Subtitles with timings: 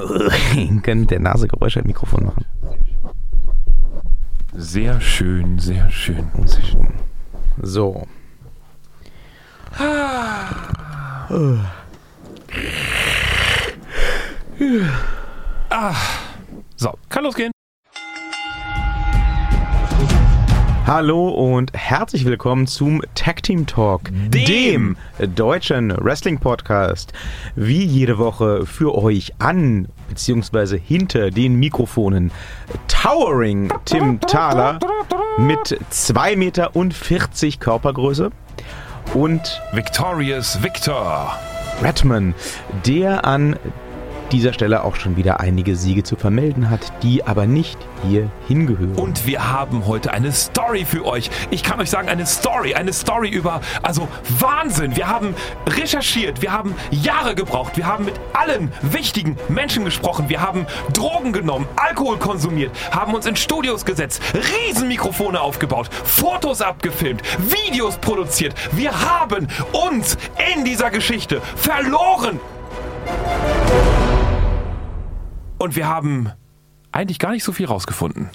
[0.82, 2.44] können der Nasegeräusche im Mikrofon machen.
[4.54, 6.28] Sehr schön, sehr schön.
[7.62, 8.06] So.
[16.76, 17.52] So, kann losgehen.
[20.86, 24.96] Hallo und herzlich willkommen zum Tag Team Talk, dem,
[25.36, 27.12] deutschen Wrestling Podcast.
[27.54, 30.78] Wie jede Woche für euch an bzw.
[30.78, 32.32] hinter den Mikrofonen
[32.88, 34.80] Towering Tim Thaler
[35.38, 38.30] mit 2 Meter und 40 Körpergröße
[39.14, 41.36] und Victorious Victor.
[41.82, 42.34] Redman,
[42.84, 43.56] der an
[44.32, 48.94] dieser Stelle auch schon wieder einige Siege zu vermelden hat, die aber nicht hier hingehören.
[48.94, 51.30] Und wir haben heute eine Story für euch.
[51.50, 54.08] Ich kann euch sagen, eine Story, eine Story über, also
[54.38, 54.96] Wahnsinn.
[54.96, 55.34] Wir haben
[55.66, 61.32] recherchiert, wir haben Jahre gebraucht, wir haben mit allen wichtigen Menschen gesprochen, wir haben Drogen
[61.32, 68.54] genommen, Alkohol konsumiert, haben uns in Studios gesetzt, Riesenmikrofone aufgebaut, Fotos abgefilmt, Videos produziert.
[68.72, 70.16] Wir haben uns
[70.54, 72.40] in dieser Geschichte verloren.
[75.60, 76.32] Und wir haben
[76.90, 78.30] eigentlich gar nicht so viel rausgefunden.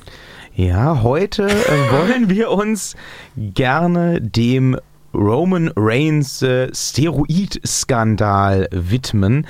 [0.54, 1.48] Ja, heute äh,
[1.92, 2.96] wollen wir uns
[3.36, 4.78] gerne dem
[5.12, 9.48] Roman Reigns äh, Steroid-Skandal widmen,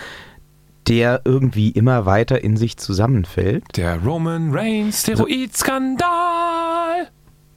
[0.87, 3.65] der irgendwie immer weiter in sich zusammenfällt.
[3.75, 7.09] Der Roman Reigns Steroid-Skandal.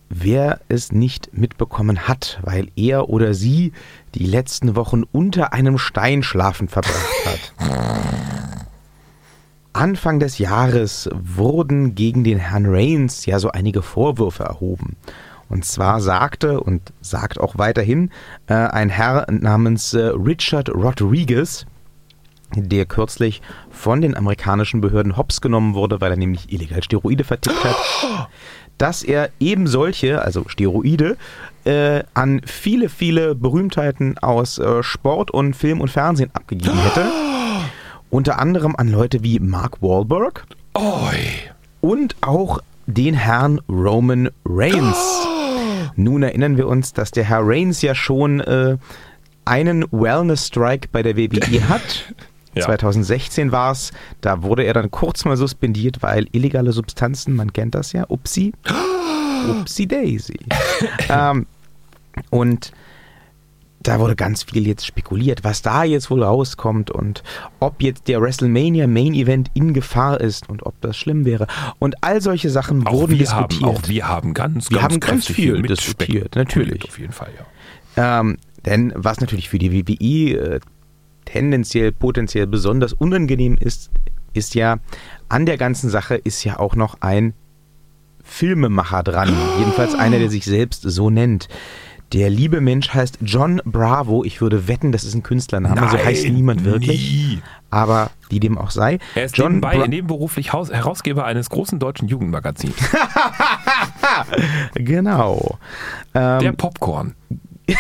[0.09, 3.73] Wer es nicht mitbekommen hat, weil er oder sie
[4.17, 7.53] die letzten Wochen unter einem Stein schlafend verbracht hat.
[9.79, 14.97] Anfang des Jahres wurden gegen den Herrn Reigns ja so einige Vorwürfe erhoben.
[15.49, 18.11] Und zwar sagte und sagt auch weiterhin
[18.49, 21.65] äh, ein Herr namens äh, Richard Rodriguez,
[22.57, 23.41] der kürzlich
[23.71, 28.29] von den amerikanischen Behörden hops genommen wurde, weil er nämlich illegal Steroide vertickt hat,
[28.79, 31.17] dass er eben solche, also Steroide,
[31.65, 37.07] äh, an viele, viele Berühmtheiten aus äh, Sport und Film und Fernsehen abgegeben hätte.
[38.11, 41.17] Unter anderem an Leute wie Mark Wahlberg Oi.
[41.81, 45.27] und auch den Herrn Roman Reigns.
[45.97, 48.79] Nun erinnern wir uns, dass der Herr Reigns ja schon äh,
[49.45, 52.15] einen Wellness-Strike bei der WWE hat.
[52.55, 52.65] Ja.
[52.65, 53.93] 2016 war es.
[54.23, 58.53] Da wurde er dann kurz mal suspendiert, weil illegale Substanzen, man kennt das ja, Upsi.
[59.61, 60.39] Upsi Daisy.
[61.11, 61.47] ähm,
[62.31, 62.73] und
[63.81, 67.23] da wurde ganz viel jetzt spekuliert, was da jetzt wohl rauskommt und
[67.61, 71.47] ob jetzt der WrestleMania Main Event in Gefahr ist und ob das schlimm wäre.
[71.79, 73.63] Und all solche Sachen Auch wurden wir, diskutiert.
[73.63, 76.85] haben, auch wir haben ganz, Wir ganz haben ganz viel diskutiert, natürlich.
[76.85, 77.31] Auf jeden Fall,
[77.97, 78.21] ja.
[78.21, 80.61] Ähm, denn was natürlich für die WWE äh,
[81.25, 83.91] tendenziell, potenziell besonders unangenehm ist,
[84.35, 84.79] ist ja,
[85.29, 87.35] an der ganzen Sache ist ja auch noch ein
[88.23, 89.35] Filmemacher dran.
[89.59, 91.49] Jedenfalls einer, der sich selbst so nennt.
[92.13, 94.25] Der liebe Mensch heißt John Bravo.
[94.25, 95.89] Ich würde wetten, das ist ein Künstlername.
[95.91, 97.11] so Nein, heißt niemand wirklich.
[97.13, 97.43] nie.
[97.71, 98.99] Aber wie dem auch sei.
[99.15, 102.75] Er ist John nebenbei Bra nebenberuflich Haus Herausgeber eines großen deutschen Jugendmagazins.
[104.75, 105.59] Genau.
[106.15, 107.15] Ähm, Der Popcorn.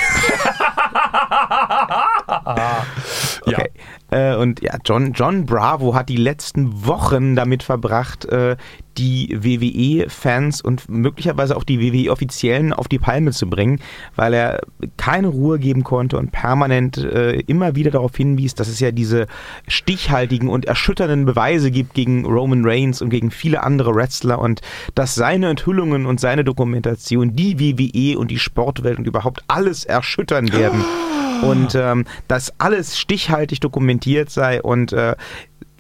[3.47, 3.71] Okay.
[4.11, 8.56] Äh, und ja, John, John Bravo hat die letzten Wochen damit verbracht, äh,
[8.98, 13.81] die WWE-Fans und möglicherweise auch die WWE-Offiziellen auf die Palme zu bringen,
[14.16, 14.60] weil er
[14.97, 19.26] keine Ruhe geben konnte und permanent äh, immer wieder darauf hinwies, dass es ja diese
[19.69, 24.60] stichhaltigen und erschütternden Beweise gibt gegen Roman Reigns und gegen viele andere Wrestler und
[24.94, 30.53] dass seine Enthüllungen und seine Dokumentation die WWE und die Sportwelt und überhaupt alles erschüttern
[30.53, 30.84] werden.
[31.41, 35.14] Und ähm, dass alles stichhaltig dokumentiert sei und äh,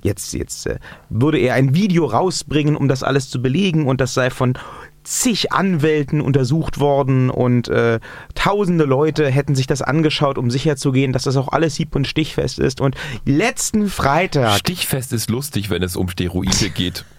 [0.02, 0.78] jetzt, jetzt äh,
[1.08, 4.54] würde er ein Video rausbringen, um das alles zu belegen und das sei von
[5.04, 7.98] zig Anwälten untersucht worden und äh,
[8.34, 12.58] tausende Leute hätten sich das angeschaut, um sicherzugehen, dass das auch alles hieb- und stichfest
[12.58, 12.80] ist.
[12.80, 12.94] Und
[13.24, 17.04] letzten Freitag Stichfest ist lustig, wenn es um Steroide geht.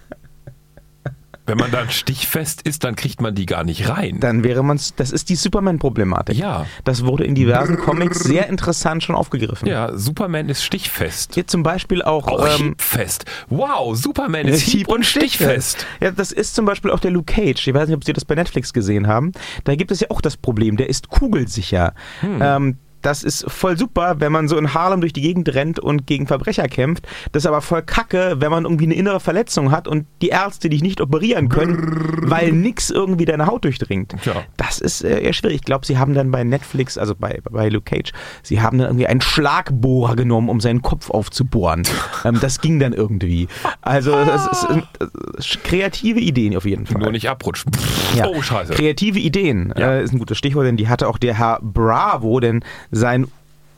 [1.50, 4.20] Wenn man dann stichfest ist, dann kriegt man die gar nicht rein.
[4.20, 6.38] dann wäre man, das ist die Superman-Problematik.
[6.38, 6.68] Ja.
[6.84, 9.68] Das wurde in diversen Comics sehr interessant schon aufgegriffen.
[9.68, 11.34] Ja, Superman ist stichfest.
[11.34, 13.26] Hier zum Beispiel auch, Auch ähm, hiebfest.
[13.50, 15.88] Wow, Superman ist hieb- und stichfest.
[16.00, 17.68] Ja, das ist zum Beispiel auch der Luke Cage.
[17.68, 19.32] Ich weiß nicht, ob Sie das bei Netflix gesehen haben.
[19.64, 21.94] Da gibt es ja auch das Problem, der ist kugelsicher.
[22.22, 22.40] Hm.
[22.42, 26.06] Ähm, das ist voll super, wenn man so in Harlem durch die Gegend rennt und
[26.08, 27.08] gegen Verbrecher kämpft.
[27.32, 30.70] Das ist aber voll kacke, wenn man irgendwie eine innere Verletzung hat und die Ärzte
[30.70, 34.16] dich nicht operieren können, weil nix irgendwie deine Haut durchdringt.
[34.26, 34.44] Ja.
[34.58, 35.58] Das ist äh, eher schwierig.
[35.58, 38.12] Ich glaube, sie haben dann bei Netflix, also bei, bei Luke Cage,
[38.44, 41.84] sie haben dann irgendwie einen Schlagbohrer genommen, um seinen Kopf aufzubohren.
[42.26, 43.48] ähm, das ging dann irgendwie.
[43.82, 44.68] Also das ist,
[45.00, 45.10] das
[45.46, 47.02] ist kreative Ideen auf jeden Fall.
[47.02, 47.72] Nur nicht abrutschen.
[48.16, 48.28] Ja.
[48.28, 48.74] Oh, scheiße.
[48.74, 49.94] Kreative Ideen Ja.
[49.94, 53.28] äh, ist ein gutes Stichwort, denn die hatte auch der Herr Bravo, denn sein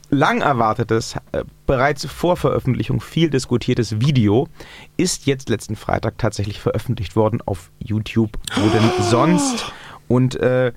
[0.10, 4.48] lang erwartetes, äh, bereits vor Veröffentlichung viel diskutiertes Video
[4.98, 8.38] ist jetzt letzten Freitag tatsächlich veröffentlicht worden auf YouTube.
[8.56, 9.72] Wo denn sonst?
[10.08, 10.74] Und äh,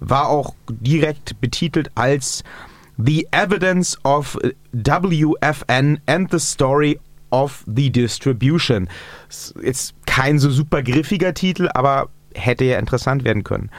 [0.00, 2.44] war auch direkt betitelt als
[2.98, 4.38] The Evidence of
[4.72, 7.00] WFN and the Story
[7.30, 8.88] of the Distribution.
[9.28, 13.70] Ist Jetzt kein so super griffiger Titel, aber hätte ja interessant werden können.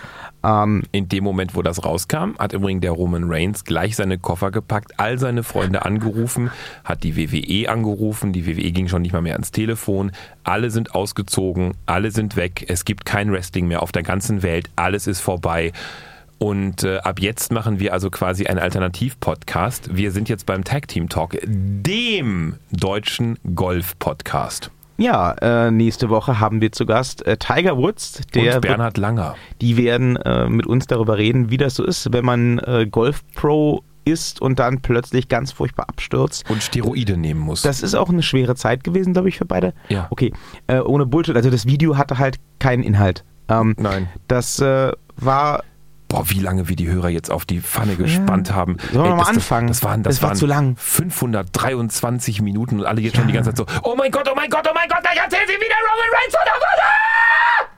[0.45, 4.51] Ähm, In dem Moment, wo das rauskam, hat übrigens der Roman Reigns gleich seine Koffer
[4.51, 6.51] gepackt, all seine Freunde angerufen,
[6.83, 10.11] hat die WWE angerufen, die WWE ging schon nicht mal mehr ans Telefon,
[10.43, 14.69] alle sind ausgezogen, alle sind weg, es gibt kein Wrestling mehr auf der ganzen Welt,
[14.75, 15.71] alles ist vorbei.
[16.37, 19.95] Und äh, ab jetzt machen wir also quasi einen Alternativ-Podcast.
[19.95, 24.69] Wir sind jetzt beim Tag Team Talk, dem deutschen Golf-Podcast.
[24.97, 28.21] Ja, äh, nächste Woche haben wir zu Gast äh, Tiger Woods.
[28.33, 29.35] Der Und wird, Bernhard Langer.
[29.61, 33.83] die werden äh, mit uns darüber reden, wie das so ist, wenn man äh, Golf-Pro
[34.05, 36.49] ist und dann plötzlich ganz furchtbar abstürzt.
[36.49, 37.63] Und Steroide nehmen muss.
[37.63, 39.73] Das ist auch eine schwere Zeit gewesen, glaube ich, für beide.
[39.89, 40.07] Ja.
[40.11, 40.31] Okay,
[40.67, 41.35] äh, ohne Bullshit.
[41.35, 43.23] Also das Video hatte halt keinen Inhalt.
[43.49, 44.07] Ähm, Nein.
[44.27, 45.63] Das äh, war
[46.07, 48.77] Boah, wie lange wir die Hörer jetzt auf die Pfanne gespannt haben.
[48.93, 49.67] Sollen wir mal das, das- anfangen?
[49.67, 50.75] Das, waren, das Es war waren zu lang.
[50.77, 54.49] 523 Minuten und alle jetzt schon die ganze Zeit so, oh mein Gott, oh mein
[54.49, 57.69] Gott, oh mein Gott, gleich erzählen sie wieder Roman Reigns oder was?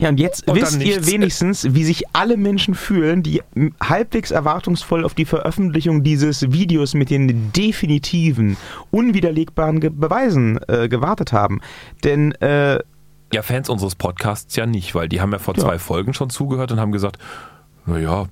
[0.00, 3.42] Ja, und jetzt Und wisst ihr wenigstens, wie sich alle Menschen fühlen, die
[3.82, 8.56] halbwegs erwartungsvoll auf die Veröffentlichung dieses Videos mit den definitiven,
[8.92, 11.60] unwiderlegbaren Beweisen äh, gewartet haben.
[12.04, 12.78] Denn äh,
[13.32, 15.62] Ja, Fans unseres Podcasts ja nicht, weil die haben ja vor Ja.
[15.64, 17.18] zwei Folgen schon zugehört und haben gesagt,
[17.86, 18.26] naja,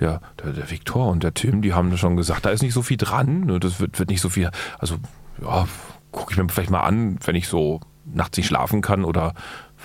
[0.00, 2.82] der, der, der Viktor und der Tim, die haben schon gesagt, da ist nicht so
[2.82, 4.96] viel dran, ne, das wird, wird nicht so viel, also
[5.42, 5.66] ja,
[6.12, 9.34] gucke ich mir vielleicht mal an, wenn ich so nachts nicht schlafen kann oder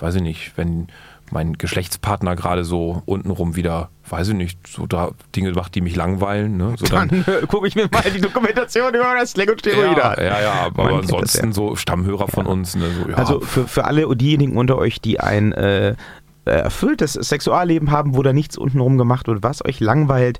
[0.00, 0.88] weiß ich nicht, wenn
[1.32, 5.96] mein Geschlechtspartner gerade so untenrum wieder, weiß ich nicht, so da Dinge macht, die mich
[5.96, 6.74] langweilen, ne?
[6.78, 10.24] So dann äh, gucke ich mir mal die Dokumentation über Wrestling und Steroide ja, an.
[10.24, 11.52] ja, ja, aber Man ansonsten ja.
[11.52, 15.20] so Stammhörer von uns, ne, so, ja, Also für, für alle diejenigen unter euch, die
[15.20, 15.94] ein äh,
[16.48, 20.38] erfülltes Sexualleben haben, wo da nichts untenrum gemacht wird, was euch langweilt,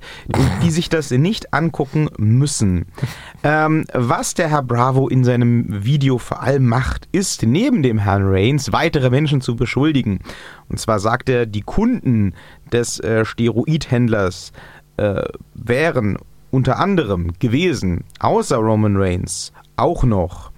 [0.63, 2.85] die sich das nicht angucken müssen.
[3.43, 8.23] Ähm, was der Herr Bravo in seinem Video vor allem macht, ist neben dem Herrn
[8.25, 10.19] Reigns weitere Menschen zu beschuldigen.
[10.69, 12.33] Und zwar sagt er, die Kunden
[12.71, 14.51] des äh, Steroidhändlers
[14.97, 15.23] äh,
[15.53, 16.17] wären
[16.51, 20.51] unter anderem gewesen, außer Roman Reigns, auch noch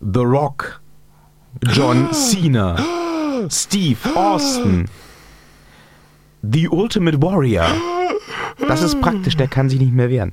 [0.00, 0.80] The Rock,
[1.72, 2.76] John Cena,
[3.50, 4.86] Steve Austin,
[6.42, 7.66] The Ultimate Warrior.
[8.68, 10.32] Das ist praktisch, der kann sich nicht mehr wehren.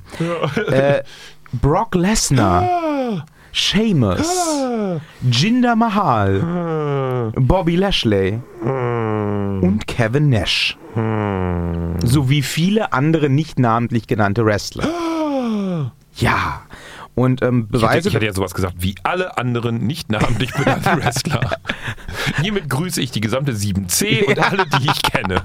[0.68, 1.02] Äh,
[1.52, 4.26] Brock Lesnar, Sheamus,
[5.30, 10.76] Jinder Mahal, Bobby Lashley und Kevin Nash.
[12.04, 14.86] Sowie viele andere nicht namentlich genannte Wrestler.
[16.16, 16.62] Ja.
[17.14, 18.08] Und ähm, Ich hätte, Beweise.
[18.08, 21.58] ich hätte ja sowas gesagt, wie alle anderen nicht namentlich benannten Wrestler.
[22.40, 25.42] Hiermit grüße ich die gesamte 7C und alle, die ich kenne.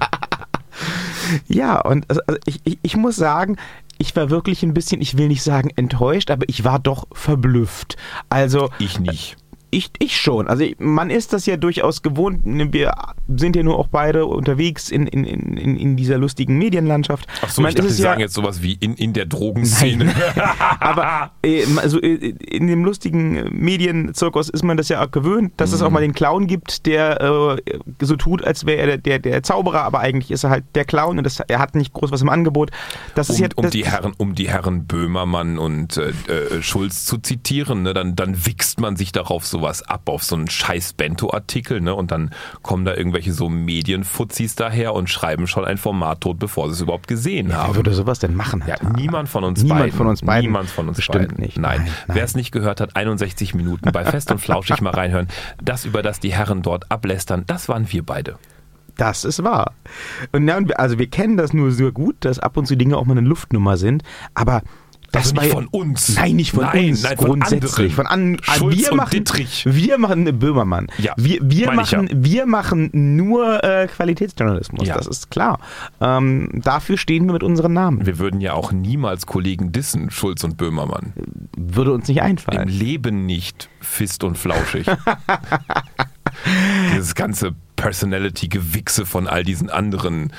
[1.46, 3.56] Ja, und also, also ich, ich, ich muss sagen,
[3.98, 7.96] ich war wirklich ein bisschen, ich will nicht sagen enttäuscht, aber ich war doch verblüfft.
[8.30, 9.36] Also Ich nicht.
[9.70, 10.48] Ich, ich schon.
[10.48, 12.40] Also man ist das ja durchaus gewohnt.
[12.44, 12.94] Wir
[13.28, 17.26] sind ja nur auch beide unterwegs in, in, in, in- dieser lustigen Medienlandschaft.
[17.42, 20.14] Achso, ich dachte, ist Sie ja, sagen jetzt sowas wie in, in der Drogenszene.
[20.80, 25.72] aber äh, also äh, in dem lustigen Medienzirkus ist man das ja auch gewöhnt, dass
[25.72, 27.56] es auch mal den Clown gibt, der äh,
[28.00, 30.84] so tut, als wäre er der, der, der Zauberer, aber eigentlich ist er halt der
[30.84, 32.70] Clown und das, er hat nicht groß was im Angebot.
[33.14, 36.12] Das ist Um, ja, um, die Herren, um die Herren Böhmermann und äh,
[36.62, 40.48] Schulz zu zitieren, ne, dann, dann wichst man sich darauf sowas ab, auf so einen
[40.48, 42.30] scheiß Bento-Artikel, ne, und dann
[42.62, 46.80] kommen da irgendwelche so Medienfuzis daher und schreiben schon ein Format tot, bevor sie es
[46.80, 47.74] überhaupt gesehen Wer haben.
[47.76, 48.62] würde sowas denn machen?
[48.66, 49.96] Ja, niemand von uns Niemand beiden.
[49.96, 50.50] von uns beiden.
[50.50, 51.42] Niemand von uns Bestimmt beiden.
[51.44, 51.58] nicht.
[51.58, 51.80] Nein.
[51.82, 52.16] Nein, nein.
[52.16, 55.28] Wer es nicht gehört hat, 61 Minuten bei Fest und Flauschig mal reinhören.
[55.62, 58.36] Das, über das die Herren dort ablästern, das waren wir beide.
[58.96, 59.74] Das ist wahr.
[60.32, 63.04] Und ja, also wir kennen das nur sehr gut, dass ab und zu Dinge auch
[63.04, 64.02] mal eine Luftnummer sind,
[64.34, 64.62] aber
[65.12, 66.16] Das also nicht war- von uns.
[66.16, 67.02] Nein, nicht von nein, uns.
[67.02, 67.78] Nein, von grundsätzlich.
[67.78, 67.90] anderen.
[67.92, 69.64] Von an, Schulz wir und machen, Dittrich.
[69.66, 70.88] Wir machen Böhmermann.
[70.98, 74.86] Ja, wir, wir, machen, wir machen nur äh, Qualitätsjournalismus.
[74.86, 74.96] Ja.
[74.96, 75.60] Das ist klar.
[76.00, 78.04] Ähm, dafür stehen wir mit unseren Namen.
[78.04, 81.12] Wir würden ja auch niemals Kollegen dissen, Schulz und Böhmermann.
[81.56, 82.68] Würde uns nicht Im einfallen.
[82.68, 84.86] Leben nicht fist und flauschig.
[86.94, 90.32] Dieses ganze Personality-Gewichse von all diesen anderen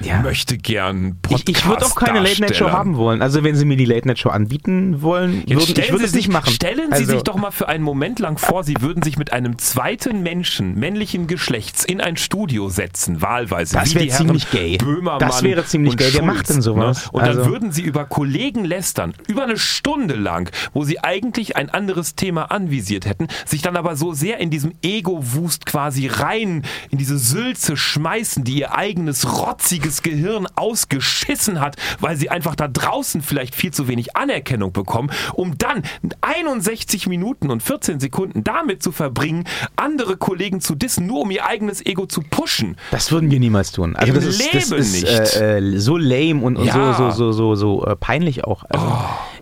[0.00, 0.20] Ja.
[0.20, 3.22] möchte gern Ich, ich würde auch keine Late-Night-Show haben wollen.
[3.22, 6.10] Also wenn Sie mir die Late-Night-Show anbieten wollen, Jetzt würden, ich stellen würde Sie es
[6.12, 6.52] sich, nicht machen.
[6.52, 9.32] Stellen Sie also, sich doch mal für einen Moment lang vor, Sie würden sich mit
[9.32, 13.76] einem zweiten Menschen männlichen Geschlechts in ein Studio setzen, wahlweise.
[13.76, 14.78] Das wäre ziemlich gay.
[14.78, 16.06] Böhmermann Das wäre ziemlich gay.
[16.12, 17.04] Wer Schulz, macht denn sowas?
[17.06, 17.10] Ne?
[17.12, 21.56] Und dann Also- würden Sie über Kollegen lästern, über eine Stunde lang, wo Sie eigentlich
[21.56, 26.62] ein anderes Thema anvisiert hätten, sich dann aber so sehr in diesem Ego-Wust quasi rein,
[26.90, 32.68] in diese Sülze schmeißen, die Ihr eigenes rotziges Gehirn ausgeschissen hat, weil Sie einfach da
[32.68, 35.82] draußen vielleicht viel zu wenig Anerkennung bekommen, um dann
[36.20, 39.44] 61 Minuten und 14 Sekunden damit zu verbringen,
[39.76, 42.76] andere Kollegen zu dissen, nur um ihr eigenes Ego zu pushen.
[42.90, 43.96] Das würden wir niemals tun.
[43.96, 45.06] Also Im das ist, das Leben ist nicht.
[45.36, 46.94] Äh, äh, so lame und, und Ja.
[46.94, 48.64] so, so, so, so, so äh, peinlich auch.
[48.68, 48.86] Also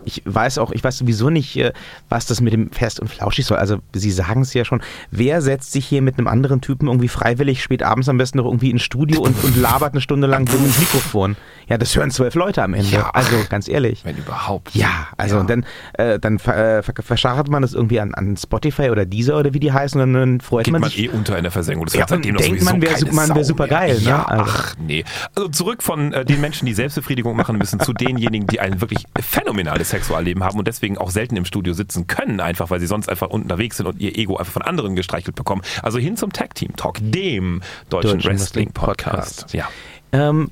[0.05, 1.73] Ich weiß auch, ich weiß sowieso nicht, äh,
[2.09, 3.57] was das mit dem Fest und Flauschig soll.
[3.57, 4.81] Also Sie sagen es ja schon.
[5.11, 8.45] Wer setzt sich hier mit einem anderen Typen irgendwie freiwillig spät abends am besten noch
[8.45, 11.35] irgendwie ins Studio und, und labert eine Stunde lang so ins Mikrofon?
[11.69, 12.89] Ja, das hören zwölf Leute am Ende.
[12.89, 13.09] Ja.
[13.13, 14.03] Also ganz ehrlich.
[14.03, 14.75] Wenn überhaupt.
[14.75, 18.35] Ja, also und dann, äh, dann ver, äh, ver, verschachert man das irgendwie an, an
[18.37, 20.99] Spotify oder Deezer oder wie die heißen und dann freut Geht man man sich.
[21.03, 21.85] eh unter in der Versenkung.
[21.85, 24.09] Das Ja, und denkt man, wär keine su- man wär super geil, ne?
[24.09, 25.03] Ja, Also- ach nee.
[25.35, 29.05] Also zurück von äh, den Menschen, die Selbstbefriedigung machen müssen, zu denjenigen, die ein wirklich
[29.21, 33.09] phänomenales Sexualleben haben und deswegen auch selten im Studio sitzen können, einfach weil sie sonst
[33.09, 35.61] einfach unterwegs sind und ihr Ego einfach von anderen gestreichelt bekommen.
[35.81, 39.47] Also hin zum Tag Team Talk, dem deutschen, Deutschen Wrestling Wrestling-Podcast.
[39.47, 39.53] Podcast.
[39.53, 39.69] Ja.
[40.11, 40.51] Ähm,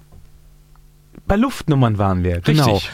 [1.28, 2.74] bei Luftnummern waren wir, genau.
[2.74, 2.92] Richtig.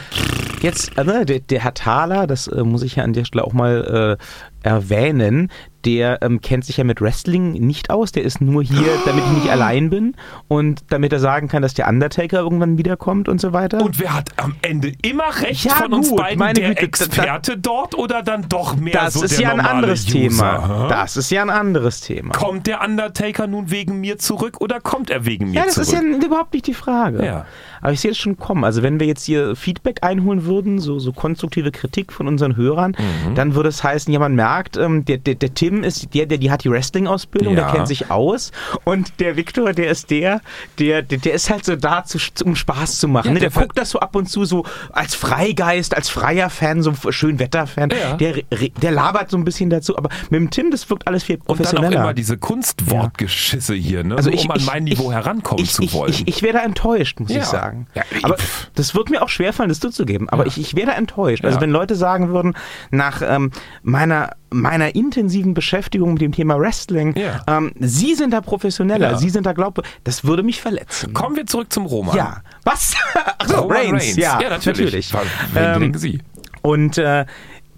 [0.62, 3.44] Jetzt, äh, ne, der, der Herr Thaler, das äh, muss ich ja an der Stelle
[3.44, 4.24] auch mal äh,
[4.68, 5.50] erwähnen,
[5.86, 8.12] der ähm, kennt sich ja mit Wrestling nicht aus.
[8.12, 10.16] Der ist nur hier, damit ich nicht allein bin
[10.48, 13.82] und damit er sagen kann, dass der Undertaker irgendwann wiederkommt und so weiter.
[13.82, 16.40] Und wer hat am Ende immer recht Ja, von uns gut, beiden?
[16.40, 20.06] meine der Güte, Experte dort oder dann doch mehr das so ist ja ein anderes
[20.08, 20.12] User?
[20.14, 20.84] Thema.
[20.84, 20.90] hä?
[20.90, 22.34] Das ist ja ein anderes Thema.
[22.34, 25.88] Kommt der Undertaker nun wegen mir zurück oder kommt er wegen mir Ja, das zurück?
[25.88, 27.24] ist ja überhaupt nicht die Frage.
[27.26, 27.46] Ja.
[27.80, 28.64] Aber ich sehe es schon kommen.
[28.64, 32.96] Also wenn wir jetzt hier Feedback einholen würden, so, so konstruktive Kritik von unseren Hörern,
[32.98, 33.36] Mhm.
[33.36, 36.38] dann würde es heißen, ja, man merkt, ähm, der, der, der Tim ist der, der
[36.38, 37.64] die hat die Wrestling-Ausbildung, Ja.
[37.66, 38.52] der kennt sich aus.
[38.84, 40.42] Und der Victor, der ist der,
[40.80, 43.28] der, der, der ist halt so da, zu, um Spaß zu machen.
[43.28, 43.40] Ja, ne?
[43.40, 46.94] der der guckt das so ab und zu so als Freigeist, als freier Fan, so
[47.12, 47.90] schön Wetterfan.
[47.92, 48.16] Ja.
[48.18, 48.34] Der,
[48.82, 49.98] der labert so ein bisschen dazu.
[49.98, 52.02] Aber mit dem Tim, das wirkt alles viel Und dann auch professioneller.
[52.02, 54.16] immer diese Kunstwortgeschisse hier, ne?
[54.16, 56.12] Also so, ich- um an ich- mein Niveau ich- herankommen ich, zu ich, wollen.
[56.12, 57.88] Ich, ich wäre da enttäuscht, muss ich sagen.
[58.24, 58.36] Aber
[58.76, 60.30] das wird mir auch schwerfallen, das zuzugeben.
[60.30, 61.46] Aber ich, ich wäre da enttäuscht.
[61.46, 62.56] Also wenn Leute sagen würden,
[62.92, 63.52] nach ähm,
[63.84, 67.42] meiner, meiner intensiven Beschäftigung mit dem Thema Wrestling, Ja.
[67.48, 69.18] ähm, Sie sind da professioneller, Ja.
[69.18, 71.14] Sie sind da glaubwürdig, das würde mich verletzen.
[71.14, 72.16] Kommen wir zurück zum Roman.
[72.16, 72.42] Ja.
[72.64, 72.94] Was?
[73.38, 74.16] Ach so, Roman Reigns.
[74.16, 75.14] Ja, ja natürlich.
[75.54, 76.22] Wen Ähm, Sie?
[76.62, 77.26] und äh,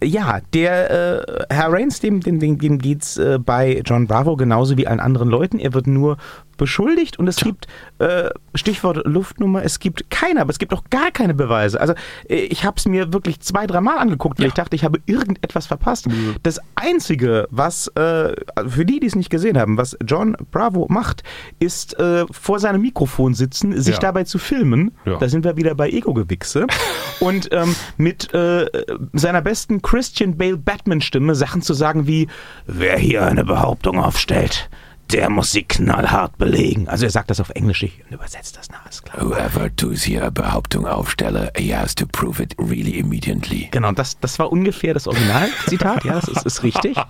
[0.02, 4.78] ja, der äh, Herr Reigns, dem, dem, dem, dem geht's äh, bei John Bravo genauso
[4.78, 5.60] wie allen anderen Leuten.
[5.60, 6.18] Er wird nur
[6.60, 7.66] beschuldigt und es gibt,
[7.98, 11.82] äh, Stichwort Luftnummer, es gibt keine, aber es gibt auch gar keine Beweise.
[11.82, 11.94] Also
[12.30, 14.48] äh, ich habe es mir wirklich zwei, dreimal angeguckt, weil Ja.
[14.50, 16.06] ich dachte, ich habe irgendetwas verpasst.
[16.44, 18.34] Das Einzige, was, äh,
[18.68, 21.24] für die, die es nicht gesehen haben, was John Bravo macht,
[21.60, 24.00] ist äh, vor seinem Mikrofon sitzen, sich Ja.
[24.01, 24.92] dabei zu filmen.
[25.06, 25.18] Ja.
[25.18, 26.68] Da sind wir wieder bei Ego-Gewichse.
[27.20, 28.66] und ähm, mit äh,
[29.13, 32.28] seiner besten Christian Bale Batman-Stimme Sachen zu sagen wie,
[32.68, 34.70] wer hier eine Behauptung aufstellt,
[35.12, 36.88] der muss sie knallhart belegen.
[36.88, 39.25] Also er sagt das auf Englisch, ich übersetze das nach, ist klar.
[39.25, 43.68] Whoever does here a Behauptung aufstelle, he has to prove it really immediately.
[43.72, 46.96] Genau, das, das war ungefähr das Originalzitat, ja, das ist, ist richtig.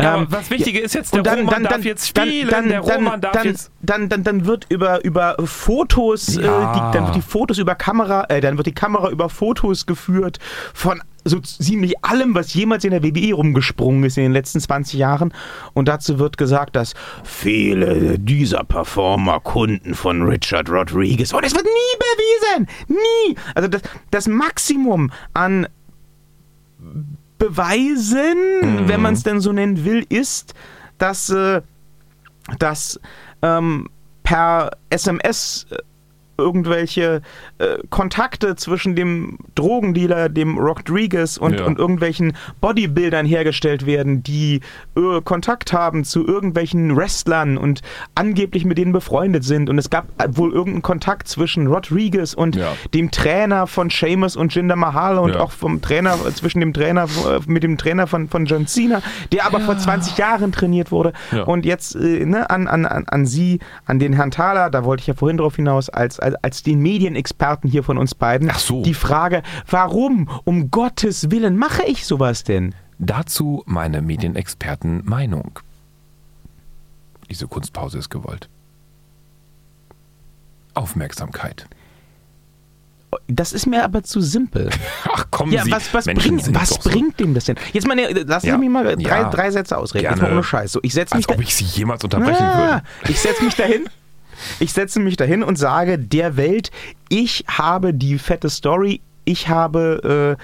[0.00, 2.48] Ja, Ähm, was Wichtige ist jetzt, der und dann, Roman dann, darf dann, jetzt spielen,
[2.48, 3.70] dann, der dann, Roman darf dann, jetzt...
[3.80, 6.72] Dann, dann, dann wird über, über Fotos, Ja.
[6.72, 9.86] äh, die, dann wird die Fotos über Kamera, äh, dann wird die Kamera über Fotos
[9.86, 10.38] geführt
[10.74, 14.98] von so ziemlich allem, was jemals in der WWE rumgesprungen ist in den letzten 20
[14.98, 15.32] Jahren.
[15.74, 16.94] Und dazu wird gesagt, dass
[17.24, 21.32] viele dieser Performer Kunden von Richard Rodriguez.
[21.32, 22.68] Und es wird nie bewiesen!
[22.88, 23.36] Nie!
[23.54, 25.66] Also das, das Maximum an
[27.38, 30.54] Beweisen, wenn man es denn so nennen will, ist,
[30.98, 31.62] dass, äh,
[32.58, 33.00] dass
[33.42, 33.88] ähm,
[34.24, 35.76] per SMS äh,
[36.38, 37.20] irgendwelche
[37.58, 41.66] äh, Kontakte zwischen dem Drogendealer, dem Rodriguez und, Ja.
[41.66, 44.60] und irgendwelchen Bodybuildern hergestellt werden, die
[44.96, 47.82] äh, Kontakt haben zu irgendwelchen Wrestlern und
[48.14, 49.68] angeblich mit denen befreundet sind.
[49.68, 52.72] Und es gab äh, wohl irgendeinen Kontakt zwischen Rodriguez und Ja.
[52.94, 55.40] dem Trainer von Sheamus und Jinder Mahal und Ja.
[55.40, 59.02] auch vom Trainer, äh, zwischen dem Trainer, äh, mit dem Trainer von, von John Cena,
[59.32, 61.12] der aber vor 20 Jahren trainiert wurde.
[61.32, 61.42] Ja.
[61.42, 65.00] Und jetzt äh, ne, an, an, an, an Sie, an den Herrn Thaler, da wollte
[65.00, 68.58] ich ja vorhin drauf hinaus, als, als, als den Medienexperten hier von uns beiden, Ach
[68.58, 68.82] so.
[68.82, 72.74] die Frage, warum um Gottes Willen mache ich sowas denn?
[72.98, 75.60] Dazu meine Medienexperten-Meinung.
[77.30, 78.48] Diese Kunstpause ist gewollt.
[80.74, 81.66] Aufmerksamkeit.
[83.26, 84.68] Das ist mir aber zu simpel.
[85.04, 86.90] Ach komm, Ja, Sie was, was, Menschen bringt, sind was doch so.
[86.90, 87.56] bringt dem das denn?
[87.72, 88.54] Jetzt mal, lassen Ja.
[88.54, 89.30] Sie mich mal drei, Ja.
[89.30, 90.04] drei Sätze ausreden.
[90.04, 90.28] Jetzt Gerne.
[90.28, 90.72] mal ohne Scheiß.
[90.72, 92.82] So, ich setze mich, Als da, ob ich Sie jemals unterbrechen Ah, würde.
[93.08, 93.88] ich setze mich dahin.
[94.60, 96.70] Ich setze mich dahin und sage der Welt,
[97.08, 100.42] ich habe die fette Story, ich habe äh,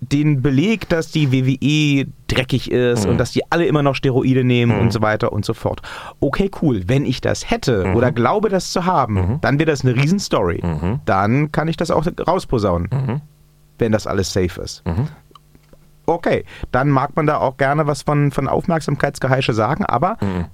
[0.00, 3.10] den Beleg, dass die WWE dreckig ist Mhm.
[3.12, 5.80] und dass die alle immer noch Steroide nehmen und so weiter und so fort.
[6.20, 6.82] Okay, cool.
[6.86, 7.96] Wenn ich das hätte Mhm.
[7.96, 10.60] oder glaube, das zu haben, dann wäre das eine Riesenstory.
[10.64, 11.00] Mhm.
[11.04, 13.20] Dann kann ich das auch rausposaunen,
[13.78, 14.86] wenn das alles safe ist.
[14.86, 15.08] Mhm.
[16.06, 20.44] Okay, dann mag man da auch gerne was von, von Aufmerksamkeitsgeheische sagen, aber Mhm.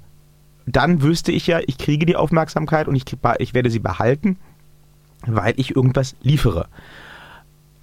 [0.66, 3.04] Dann wüsste ich ja, ich kriege die Aufmerksamkeit und ich,
[3.38, 4.38] ich werde sie behalten,
[5.26, 6.68] weil ich irgendwas liefere.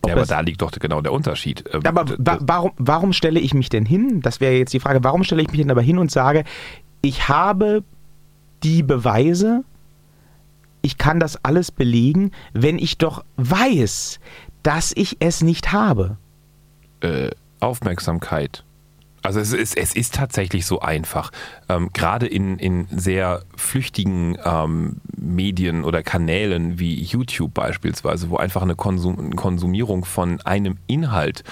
[0.02, 1.64] Ob Ja, aber da liegt doch genau der Unterschied.
[1.72, 4.22] Ähm, aber wa warum, warum stelle ich mich denn hin?
[4.22, 5.04] Das wäre jetzt die Frage.
[5.04, 6.44] Warum stelle ich mich denn aber hin und sage,
[7.02, 7.84] ich habe
[8.64, 9.64] die Beweise,
[10.82, 14.20] ich kann das alles belegen, wenn ich doch weiß,
[14.64, 16.18] dass ich es nicht habe.
[17.02, 18.64] äh, Aufmerksamkeit.
[19.22, 21.32] Also es ist, es ist tatsächlich so einfach.
[21.70, 28.62] Ähm, Gerade in, in sehr flüchtigen ähm, Medien oder Kanälen wie YouTube beispielsweise, wo einfach
[28.64, 31.44] eine Konsum Konsumierung von einem Inhalt,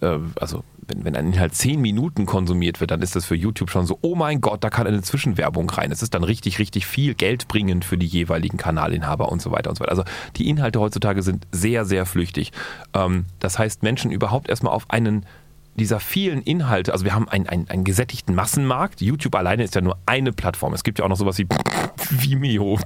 [0.00, 3.70] äh, also wenn, wenn ein Inhalt zehn Minuten konsumiert wird, dann ist das für YouTube
[3.70, 5.90] schon so, oh mein Gott, da kann eine Zwischenwerbung rein.
[5.90, 9.70] Es ist dann richtig, richtig viel Geld bringend für die jeweiligen Kanalinhaber und so weiter
[9.70, 9.92] und so weiter.
[9.92, 10.04] Also
[10.36, 12.52] die Inhalte heutzutage sind sehr, sehr flüchtig.
[12.94, 15.26] Ähm, das heißt, Menschen überhaupt erstmal auf einen
[15.76, 19.00] dieser vielen Inhalte, also wir haben einen, einen, einen gesättigten Massenmarkt.
[19.00, 20.74] YouTube alleine ist ja nur eine Plattform.
[20.74, 21.46] Es gibt ja auch noch sowas wie
[22.10, 22.78] Vimeo.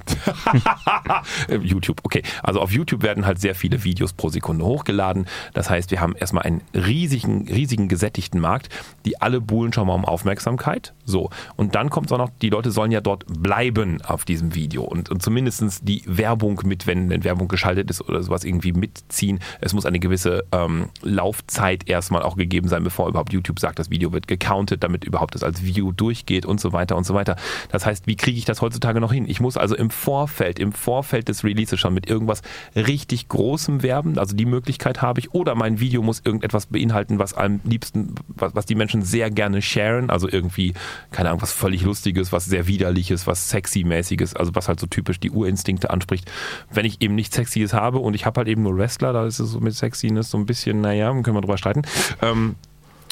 [1.63, 2.23] YouTube, okay.
[2.43, 5.27] Also auf YouTube werden halt sehr viele Videos pro Sekunde hochgeladen.
[5.55, 8.69] Das heißt, wir haben erstmal einen riesigen, riesigen gesättigten Markt,
[9.05, 10.95] die alle buhlen schon mal um Aufmerksamkeit.
[11.05, 11.31] So.
[11.57, 14.83] Und dann kommt es auch noch, die Leute sollen ja dort bleiben auf diesem Video
[14.83, 19.41] und, und zumindest die Werbung mit, wenn, wenn Werbung geschaltet ist oder sowas irgendwie mitziehen.
[19.61, 23.91] Es muss eine gewisse ähm, Laufzeit erstmal auch gegeben sein, bevor überhaupt YouTube sagt, das
[23.91, 27.37] Video wird gecountet, damit überhaupt das als View durchgeht und so weiter und so weiter.
[27.71, 29.27] Das heißt, wie kriege ich das heutzutage noch hin?
[29.29, 32.43] Ich muss also im Vorfeld, im Vorfeld des Releases schon mit irgendwas
[32.75, 37.35] richtig Großem werben, also die Möglichkeit habe ich, oder mein Video muss irgendetwas beinhalten, was
[37.35, 40.75] am liebsten, was, was die Menschen sehr gerne sharen, also irgendwie,
[41.11, 45.21] keine Ahnung, was völlig Lustiges, was sehr Widerliches, was Sexy-mäßiges, also was halt so typisch
[45.21, 46.31] die Urinstinkte anspricht.
[46.71, 49.39] Wenn ich eben nichts Sexyes habe und ich habe halt eben nur Wrestler, da ist
[49.39, 51.83] es so mit Sexiness so ein bisschen, naja, können wir drüber streiten.
[52.23, 52.57] Ähm,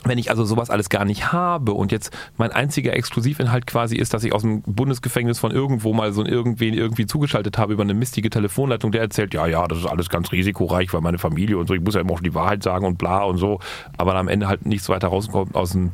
[0.05, 4.15] wenn ich also sowas alles gar nicht habe und jetzt mein einziger Exklusivinhalt quasi ist,
[4.15, 7.95] dass ich aus dem Bundesgefängnis von irgendwo mal so irgendwen irgendwie zugeschaltet habe über eine
[7.95, 11.67] mistige Telefonleitung, der erzählt, ja, ja, das ist alles ganz risikoreich, weil meine Familie und
[11.67, 13.59] so, ich muss ja immer auch die Wahrheit sagen und bla und so,
[13.97, 15.93] aber am Ende halt nichts weiter rauskommt aus dem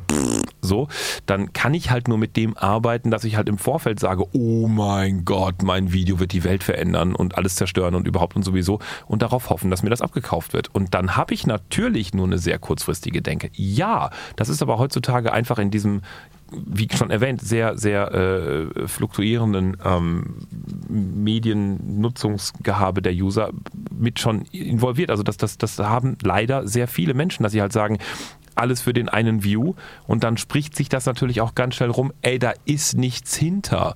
[0.61, 0.87] so,
[1.25, 4.67] dann kann ich halt nur mit dem arbeiten, dass ich halt im Vorfeld sage, oh
[4.67, 8.79] mein Gott, mein Video wird die Welt verändern und alles zerstören und überhaupt und sowieso
[9.07, 10.73] und darauf hoffen, dass mir das abgekauft wird.
[10.73, 13.49] Und dann habe ich natürlich nur eine sehr kurzfristige Denke.
[13.53, 13.94] Ja,
[14.35, 16.01] das ist aber heutzutage einfach in diesem
[16.51, 20.35] wie schon erwähnt, sehr, sehr äh, fluktuierenden ähm,
[20.89, 23.49] Mediennutzungsgehabe der User
[23.97, 25.09] mit schon involviert.
[25.09, 27.97] Also das, das, das haben leider sehr viele Menschen, dass sie halt sagen,
[28.55, 29.73] alles für den einen View
[30.07, 33.95] und dann spricht sich das natürlich auch ganz schnell rum, ey, da ist nichts hinter.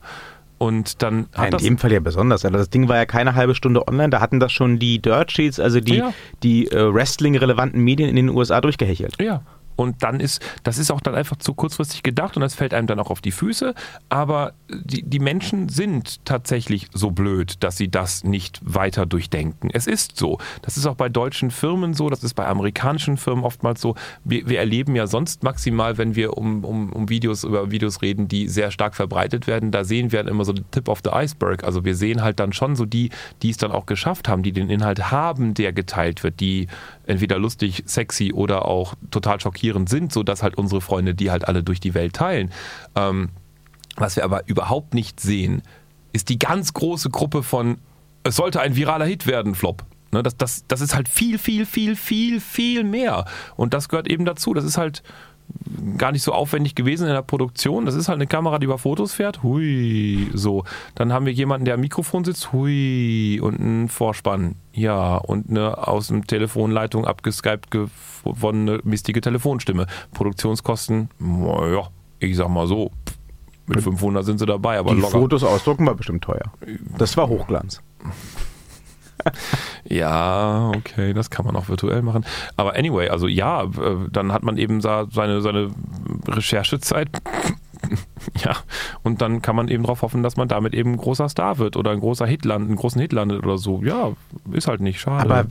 [0.57, 2.43] Und dann Ja, hat in das dem Fall ja besonders.
[2.43, 5.31] Also das Ding war ja keine halbe Stunde online, da hatten das schon die Dirt
[5.31, 6.13] Sheets, also die, Ja.
[6.43, 9.15] die äh, Wrestling-relevanten Medien in den USA durchgehechelt.
[9.21, 9.41] Ja.
[9.80, 12.86] Und dann ist, das ist auch dann einfach zu kurzfristig gedacht und das fällt einem
[12.86, 13.74] dann auch auf die Füße.
[14.10, 19.70] Aber die, die Menschen sind tatsächlich so blöd, dass sie das nicht weiter durchdenken.
[19.72, 20.38] Es ist so.
[20.63, 23.96] Das ist auch bei deutschen Firmen so, das ist bei amerikanischen Firmen oftmals so.
[24.26, 28.28] Wir, wir erleben ja sonst maximal, wenn wir um, um, um Videos, über Videos reden,
[28.28, 31.12] die sehr stark verbreitet werden, da sehen wir dann immer so den Tip of the
[31.12, 31.63] Iceberg.
[31.63, 33.12] Also wir sehen halt dann schon so die,
[33.42, 36.68] die es dann auch geschafft haben, die den Inhalt haben, der geteilt wird, die
[37.10, 41.63] entweder lustig, sexy oder auch total schockierend sind, sodass halt unsere Freunde die halt alle
[41.63, 42.52] durch die Welt teilen.
[42.95, 43.30] Ähm,
[43.95, 45.62] was wir aber überhaupt nicht sehen,
[46.13, 47.80] ist die ganz große Gruppe von
[48.24, 49.86] es sollte ein viraler Hit werden, Flop.
[50.12, 53.26] Ne, das, das, das ist halt viel, viel, viel, viel, viel mehr.
[53.56, 54.54] Und das gehört eben dazu.
[54.54, 55.04] Das ist halt
[55.97, 57.85] gar nicht so aufwendig gewesen in der Produktion.
[57.85, 59.43] Das ist halt eine Kamera, die über Fotos fährt.
[59.43, 60.63] Hui, so.
[60.95, 62.51] Dann haben wir jemanden, der am Mikrofon sitzt.
[62.53, 64.55] Hui, und einen Vorspann.
[64.73, 69.88] Ja, und eine aus dem Telefonleitung abgeskypt gewonnene mistige Telefonstimme.
[70.13, 71.88] Produktionskosten, ja,
[72.19, 72.91] ich sag mal so,
[73.67, 75.12] mit 500 sind sie dabei, aber Die locker.
[75.19, 76.51] Fotos ausdrucken war bestimmt teuer.
[76.97, 77.81] Das war Hochglanz.
[79.89, 82.25] Ja, okay, das kann man auch virtuell machen.
[82.56, 83.65] Aber anyway, also ja,
[84.12, 85.69] dann hat man eben seine, seine
[86.28, 87.10] Recherchezeit.
[88.43, 88.58] Ja,
[89.04, 91.78] und dann kann man eben darauf hoffen, dass man damit eben ein großer Star wird
[91.78, 93.82] oder ein großer Hit landet, einen großen Hit landet oder so.
[93.82, 94.12] Ja,
[94.52, 95.23] ist halt nicht schade.
[95.23, 95.49] Aber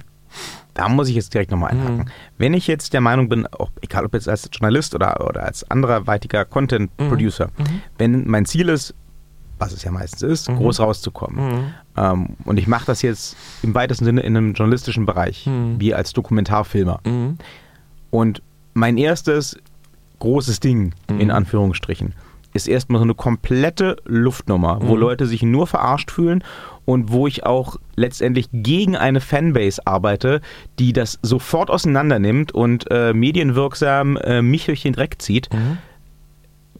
[0.75, 2.11] da muss ich jetzt direkt nochmal einhaken.
[2.37, 5.69] Wenn ich jetzt der Meinung bin, auch, egal ob jetzt als Journalist oder, oder als
[5.71, 7.49] anderweitiger Content-Producer,
[7.97, 8.95] wenn mein Ziel ist,
[9.59, 14.05] was es ja meistens ist, groß rauszukommen, ähm, und ich mache das jetzt im weitesten
[14.05, 17.39] Sinne in einem journalistischen Bereich, wie als Dokumentarfilmer, Mhm.
[18.11, 18.43] und
[18.75, 19.57] mein erstes
[20.21, 22.15] großes Ding, in Anführungsstrichen,
[22.55, 26.43] ist erstmal so eine komplette Luftnummer, wo Leute sich nur verarscht fühlen
[26.87, 30.41] und wo ich auch letztendlich gegen eine Fanbase arbeite,
[30.79, 35.49] die das sofort auseinander nimmt und äh, medienwirksam äh, mich durch den Dreck zieht.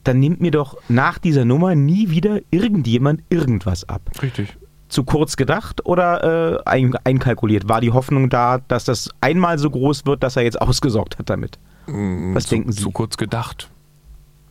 [0.05, 4.57] Dann nimmt mir doch nach dieser Nummer nie wieder irgendjemand irgendwas ab Richtig.
[4.89, 7.69] Zu kurz gedacht oder äh, ein, einkalkuliert?
[7.69, 11.31] War die Hoffnung da, dass das einmal so groß wird, dass er jetzt ausgesorgt hat
[11.31, 11.59] damit?
[11.87, 12.83] Was zu, denken Sie?
[12.83, 13.71] Zu kurz gedacht.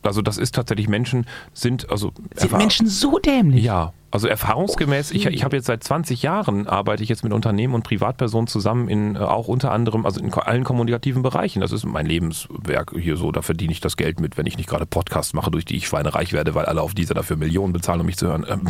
[0.02, 3.64] Also das ist tatsächlich Menschen sind also Sind Menschen so dämlich?
[3.64, 7.74] Ja, also erfahrungsgemäß, ich, ich habe jetzt seit 20 Jahren arbeite ich jetzt mit Unternehmen
[7.74, 11.60] und Privatpersonen zusammen in äh, auch unter anderem, also in allen kommunikativen Bereichen.
[11.60, 14.68] Das ist mein Lebenswerk hier so, da verdiene ich das Geld mit, wenn ich nicht
[14.68, 18.00] gerade Podcasts mache, durch die ich schweinereich werde, weil alle auf dieser dafür Millionen bezahlen,
[18.00, 18.46] um mich zu hören.
[18.48, 18.66] Ähm,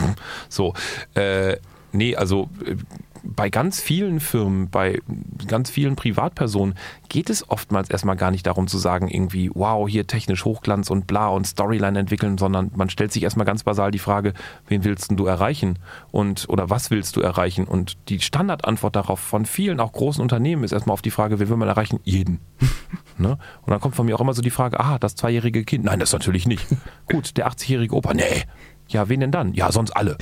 [0.48, 0.74] so,
[1.14, 1.56] äh,
[1.92, 2.74] nee, also äh,
[3.22, 5.00] bei ganz vielen Firmen, bei
[5.46, 6.74] ganz vielen Privatpersonen
[7.08, 11.06] geht es oftmals erstmal gar nicht darum zu sagen, irgendwie, wow, hier technisch Hochglanz und
[11.06, 14.34] bla und Storyline entwickeln, sondern man stellt sich erstmal ganz basal die Frage,
[14.66, 15.78] wen willst du erreichen
[16.10, 17.64] und oder was willst du erreichen?
[17.64, 21.48] Und die Standardantwort darauf von vielen, auch großen Unternehmen, ist erstmal auf die Frage, wen
[21.48, 22.00] will man erreichen?
[22.04, 22.40] Jeden.
[23.18, 23.38] ne?
[23.62, 25.84] Und dann kommt von mir auch immer so die Frage, ah, das zweijährige Kind.
[25.84, 26.66] Nein, das natürlich nicht.
[27.10, 28.44] Gut, der 80-jährige Opa, nee.
[28.88, 29.54] Ja, wen denn dann?
[29.54, 30.16] Ja, sonst alle.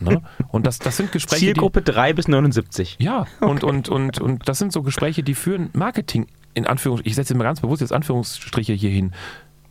[0.00, 0.22] Ne?
[0.48, 2.96] Und das, das sind Gespräche, die, Zielgruppe 3 bis 79.
[2.98, 7.14] ja, und, und, und, und das sind so Gespräche, die führen Marketing, in Anführungs, ich
[7.14, 9.12] setze mal ganz bewusst jetzt Anführungsstriche hier hin,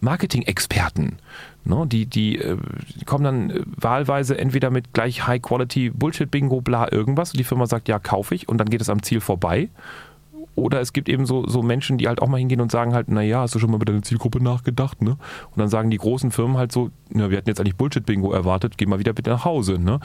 [0.04, 1.18] Marketing-Experten.
[1.66, 2.58] Ne, die, die, äh,
[3.00, 7.32] die kommen dann äh, wahlweise entweder mit gleich High-Quality Bullshit-Bingo, bla, irgendwas.
[7.32, 9.70] Und die Firma sagt, ja, kaufe ich und dann geht es am Ziel vorbei.
[10.56, 13.10] Oder es gibt eben so, so Menschen, die halt auch mal hingehen und sagen halt,
[13.10, 15.12] naja, hast du schon mal über deine Zielgruppe nachgedacht, ne?
[15.12, 18.78] Und dann sagen die großen Firmen halt so, na, wir hatten jetzt eigentlich Bullshit-Bingo erwartet,
[18.78, 20.00] geh mal wieder bitte nach Hause, ne?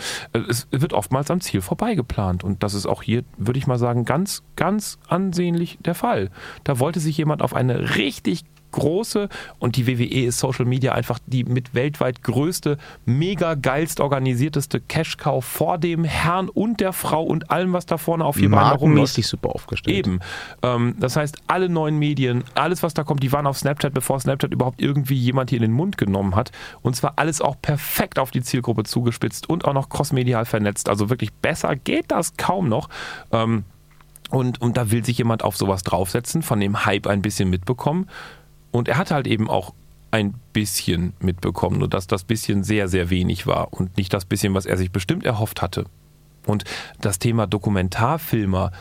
[0.49, 3.79] Es wird oftmals am Ziel vorbei geplant und das ist auch hier, würde ich mal
[3.79, 6.31] sagen, ganz, ganz ansehnlich der Fall.
[6.65, 9.29] Da wollte sich jemand auf eine richtig große
[9.59, 15.45] und die WWE ist Social Media einfach die mit weltweit größte, mega geilst organisierteste Cash-Cow
[15.45, 19.15] vor dem Herrn und der Frau und allem, was da vorne auf vier Beinen rumläuft.
[19.23, 19.97] Super aufgestellt.
[19.97, 20.21] Eben.
[20.63, 24.21] Ähm, das heißt, alle neuen Medien, alles, was da kommt, die waren auf Snapchat, bevor
[24.21, 26.53] Snapchat überhaupt irgendwie jemand hier in den Mund genommen hat.
[26.83, 30.89] Und zwar alles auch perfekt auf die Zielgruppe zugespitzt und auch noch crossmedial vernetzt.
[30.89, 32.89] Also wirklich besser geht das kaum noch.
[33.33, 33.65] Ähm,
[34.31, 38.09] und, und da will sich jemand auf sowas draufsetzen, von dem Hype ein bisschen mitbekommen.
[38.71, 39.75] Und er hat halt eben auch
[40.11, 44.55] ein bisschen mitbekommen, nur dass das bisschen sehr, sehr wenig war und nicht das bisschen,
[44.55, 45.85] was er sich bestimmt erhofft hatte.
[46.47, 46.65] Und
[47.01, 48.73] das Thema Dokumentarfilmer,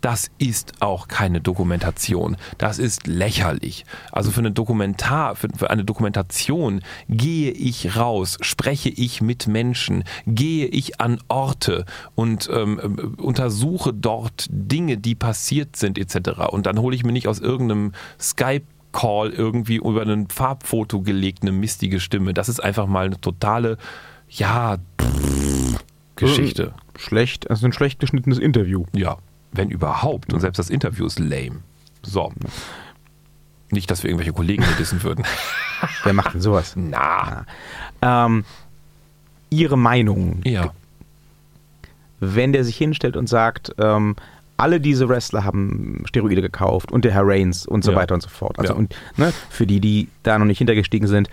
[0.00, 2.38] das ist auch keine Dokumentation.
[2.56, 3.84] Das ist lächerlich.
[4.10, 10.66] Also für eine Dokumentar, für, eine Dokumentation gehe ich raus, spreche ich mit Menschen, gehe
[10.66, 16.48] ich an Orte und ähm, untersuche dort Dinge, die passiert sind etc.
[16.50, 21.42] Und dann hole ich mir nicht aus irgendeinem Skype Call irgendwie über ein Farbfoto gelegt
[21.42, 22.34] eine mistige Stimme.
[22.34, 23.78] Das ist einfach mal eine totale,
[24.28, 24.78] ja,
[26.16, 26.74] Geschichte.
[26.98, 28.84] Schlecht, also ein schlecht geschnittenes Interview.
[28.92, 29.16] Ja,
[29.52, 30.32] wenn überhaupt.
[30.32, 31.60] Und selbst das Interview ist lame.
[32.02, 32.32] So.
[33.70, 35.24] Nicht, dass wir irgendwelche Kollegen hier dissen würden.
[36.04, 36.74] Wer macht denn sowas?
[36.76, 37.46] Na.
[38.02, 38.44] Ähm,
[39.48, 40.72] ihre Meinung, Ja.
[42.18, 44.16] wenn der sich hinstellt und sagt, ähm,
[44.60, 47.98] alle diese Wrestler haben Steroide gekauft und der Herr Reigns und so Ja.
[47.98, 48.58] weiter und so fort.
[48.58, 48.78] Also Ja.
[48.78, 51.28] und ne, für die, die da noch nicht hintergestiegen sind,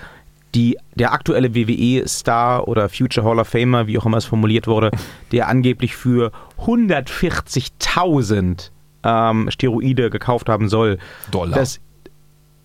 [0.56, 4.92] die, der aktuelle WWE-Star oder Future Hall of Famer, wie auch immer es formuliert wurde,
[5.32, 6.32] der angeblich für
[6.66, 8.72] 140.000
[9.04, 10.98] ähm, Steroide gekauft haben soll.
[11.32, 11.58] Dollar.
[11.58, 11.80] Das,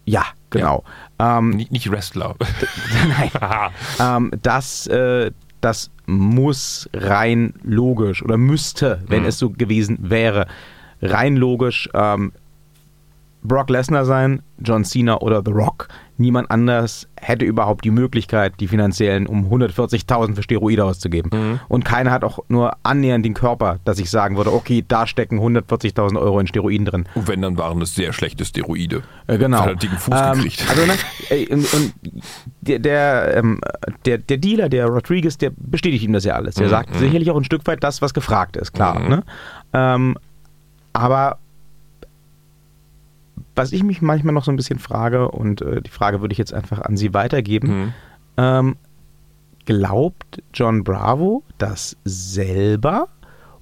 [0.04, 0.84] ja, genau.
[1.18, 2.36] Ähm, Nicht, nicht Wrestler.
[3.08, 3.30] nein.
[4.00, 9.28] ähm, dass äh, das muss rein logisch oder müsste, wenn Mhm.
[9.28, 10.46] es so gewesen wäre,
[11.00, 12.32] rein logisch ähm,
[13.42, 15.88] Brock Lesnar sein, John Cena oder The Rock.
[16.18, 21.30] Niemand anders hätte überhaupt die Möglichkeit, die finanziellen um 140.000 für Steroide auszugeben.
[21.32, 21.60] Mhm.
[21.68, 25.40] Und keiner hat auch nur annähernd den Körper, dass ich sagen würde, okay, da stecken
[25.40, 27.08] 140.000 Euro in Steroiden drin.
[27.14, 29.02] Und wenn, dann waren es sehr schlechte Steroide.
[29.26, 29.60] Äh, genau.
[29.60, 30.64] Hat einen dicken Fuß Ähm, gekriegt.
[30.72, 30.94] Also, ne,
[31.30, 31.92] äh, und, und
[32.60, 33.60] der, der, ähm,
[34.06, 36.54] der, der Dealer, der Rodriguez, der bestätigt ihm das ja alles.
[36.54, 36.98] Der Mhm, sagt mhm.
[36.98, 38.98] sicherlich auch ein Stück weit das, was gefragt ist, klar.
[38.98, 39.08] Mhm.
[39.08, 39.22] Ne?
[39.72, 40.16] Ähm,
[40.92, 41.38] aber
[43.54, 46.38] was ich mich manchmal noch so ein bisschen frage, und äh, die Frage würde ich
[46.38, 47.94] jetzt einfach an Sie weitergeben, Mhm.
[48.38, 48.76] ähm,
[49.64, 53.08] glaubt John Bravo das selber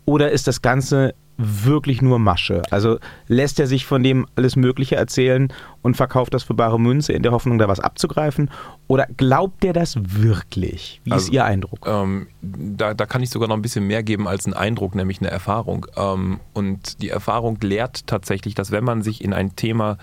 [0.07, 2.63] oder ist das Ganze wirklich nur Masche?
[2.71, 7.13] Also lässt er sich von dem alles Mögliche erzählen und verkauft das für bare Münze
[7.13, 8.51] in der Hoffnung, da was abzugreifen?
[8.87, 11.01] Oder glaubt er das wirklich?
[11.05, 11.87] Wie Also, ist Ihr Eindruck?
[11.87, 15.21] Ähm, da, da kann ich sogar noch ein bisschen mehr geben als einen Eindruck, nämlich
[15.21, 15.87] eine Erfahrung.
[15.97, 19.99] Ähm, und die Erfahrung lehrt tatsächlich, dass wenn man sich in ein Thema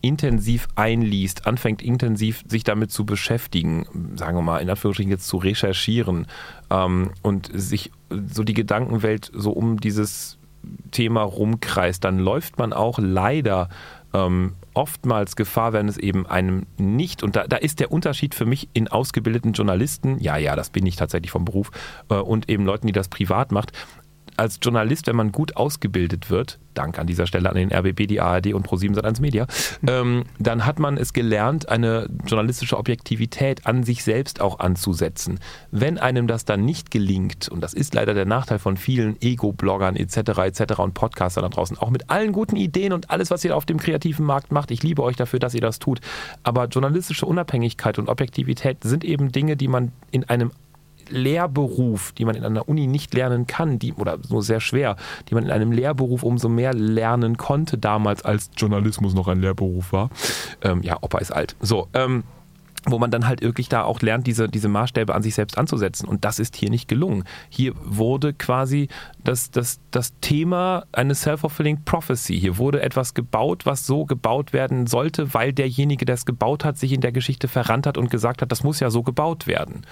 [0.00, 5.38] intensiv einliest, anfängt intensiv sich damit zu beschäftigen, sagen wir mal in Anführungsstrichen jetzt zu
[5.38, 6.26] recherchieren
[6.70, 7.90] ähm, und sich
[8.32, 10.35] so die Gedankenwelt so um dieses
[10.90, 13.68] Thema rumkreist, dann läuft man auch leider
[14.12, 18.46] ähm, oftmals Gefahr, wenn es eben einem nicht, und da, da ist der Unterschied für
[18.46, 21.70] mich in ausgebildeten Journalisten, ja, ja, das bin ich tatsächlich vom Beruf,
[22.08, 23.72] äh, und eben Leuten, die das privat macht,
[24.36, 28.20] als Journalist, wenn man gut ausgebildet wird, Dank an dieser Stelle an den RBB, die
[28.20, 29.46] ARD und Pro7 Sat1 Media,
[29.86, 35.40] ähm, dann hat man es gelernt, eine journalistische Objektivität an sich selbst auch anzusetzen.
[35.70, 39.96] Wenn einem das dann nicht gelingt, und das ist leider der Nachteil von vielen Ego-Bloggern
[39.96, 40.18] etc.
[40.38, 40.78] etc.
[40.78, 43.78] und Podcastern da draußen, auch mit allen guten Ideen und alles, was ihr auf dem
[43.78, 46.00] kreativen Markt macht, ich liebe euch dafür, dass ihr das tut,
[46.42, 50.50] aber journalistische Unabhängigkeit und Objektivität sind eben Dinge, die man in einem
[51.08, 54.96] Lehrberuf, die man in einer Uni nicht lernen kann, die, oder nur sehr schwer,
[55.28, 59.92] die man in einem Lehrberuf umso mehr lernen konnte, damals als Journalismus noch ein Lehrberuf
[59.92, 60.10] war.
[60.62, 61.56] Ähm, ja, Opa ist alt.
[61.60, 62.24] So, ähm,
[62.86, 66.08] wo man dann halt wirklich da auch lernt, diese, diese Maßstäbe an sich selbst anzusetzen.
[66.08, 67.24] Und das ist hier nicht gelungen.
[67.48, 68.88] Hier wurde quasi
[69.24, 72.38] das, das, das Thema eine self-fulfilling prophecy.
[72.38, 76.78] Hier wurde etwas gebaut, was so gebaut werden sollte, weil derjenige, der es gebaut hat,
[76.78, 79.82] sich in der Geschichte verrannt hat und gesagt hat, das muss ja so gebaut werden.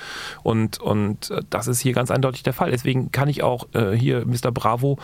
[0.42, 2.70] Und, und äh, das ist hier ganz eindeutig der Fall.
[2.70, 4.52] Deswegen kann ich auch äh, hier Mr.
[4.52, 4.98] Bravo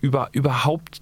[0.00, 1.00] über, überhaupt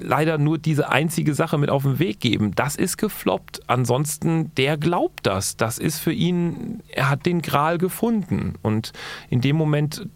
[0.00, 2.54] leider nur diese einzige Sache mit auf den Weg geben.
[2.54, 3.62] Das ist gefloppt.
[3.66, 5.56] Ansonsten, der glaubt das.
[5.56, 8.54] Das ist für ihn, er hat den Gral gefunden.
[8.62, 8.92] Und
[9.30, 10.06] in dem Moment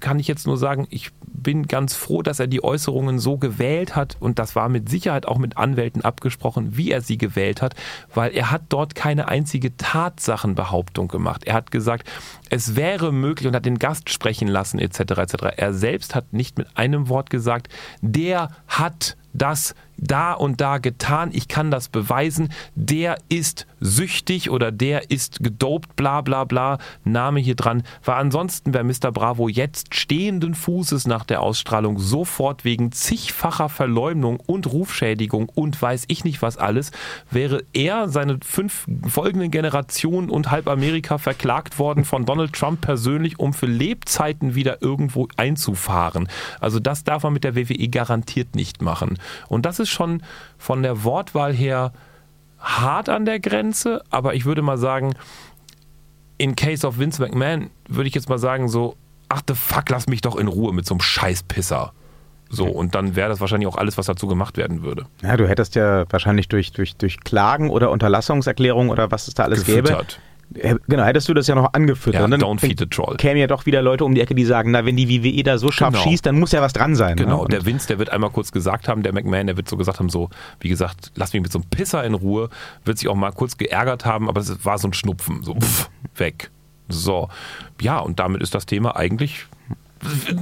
[0.00, 3.96] kann ich jetzt nur sagen, ich bin ganz froh, dass er die Äußerungen so gewählt
[3.96, 4.16] hat.
[4.20, 7.74] Und das war mit Sicherheit auch mit Anwälten abgesprochen, wie er sie gewählt hat,
[8.14, 11.44] weil er hat dort keine einzige Tatsachenbehauptung gemacht.
[11.44, 12.08] Er hat gesagt,
[12.50, 15.00] es wäre möglich und hat den Gast sprechen lassen, etc.
[15.00, 15.34] etc.
[15.56, 17.68] Er selbst hat nicht mit einem Wort gesagt,
[18.02, 24.72] der hat das da und da getan, ich kann das beweisen, der ist süchtig oder
[24.72, 29.12] der ist gedopt, bla bla bla, Name hier dran, war ansonsten wäre Mr.
[29.12, 36.04] Bravo jetzt stehenden Fußes nach der Ausstrahlung sofort wegen zigfacher Verleumdung und Rufschädigung und weiß
[36.08, 36.90] ich nicht was alles,
[37.30, 43.38] wäre er, seine fünf folgenden Generationen und halb Amerika verklagt worden von Donald Trump persönlich,
[43.38, 46.28] um für Lebzeiten wieder irgendwo einzufahren.
[46.60, 49.18] Also das darf man mit der WWE garantiert nicht machen.
[49.48, 50.22] Und das ist schon
[50.58, 51.92] von der Wortwahl her
[52.58, 55.14] hart an der Grenze, aber ich würde mal sagen,
[56.38, 58.96] in case of Vince McMahon würde ich jetzt mal sagen so,
[59.28, 61.92] ach the fuck, lass mich doch in Ruhe mit so einem Scheißpisser.
[62.52, 65.06] So, und dann wäre das wahrscheinlich auch alles, was dazu gemacht werden würde.
[65.22, 69.44] Ja, du hättest ja wahrscheinlich durch, durch, durch Klagen oder Unterlassungserklärungen oder was es da
[69.44, 69.82] alles gäbe.
[69.82, 70.18] Gefüttert.
[70.18, 72.20] Äh, Genau, hättest du das ja noch angefüttert.
[72.22, 73.16] Ja, dann don't feed the troll.
[73.18, 75.58] kämen ja doch wieder Leute um die Ecke, die sagen, na, wenn die WWE da
[75.58, 76.02] so scharf Genau.
[76.02, 77.16] schießt, dann muss ja was dran sein.
[77.16, 77.50] Genau, ne?
[77.50, 80.08] Der Vince, der wird einmal kurz gesagt haben, der McMahon, der wird so gesagt haben,
[80.08, 82.50] so, wie gesagt, lass mich mit so einem Pisser in Ruhe,
[82.84, 85.88] wird sich auch mal kurz geärgert haben, aber es war so ein Schnupfen, so, pff,
[86.16, 86.50] weg.
[86.88, 87.28] So,
[87.80, 89.46] ja, und damit ist das Thema eigentlich,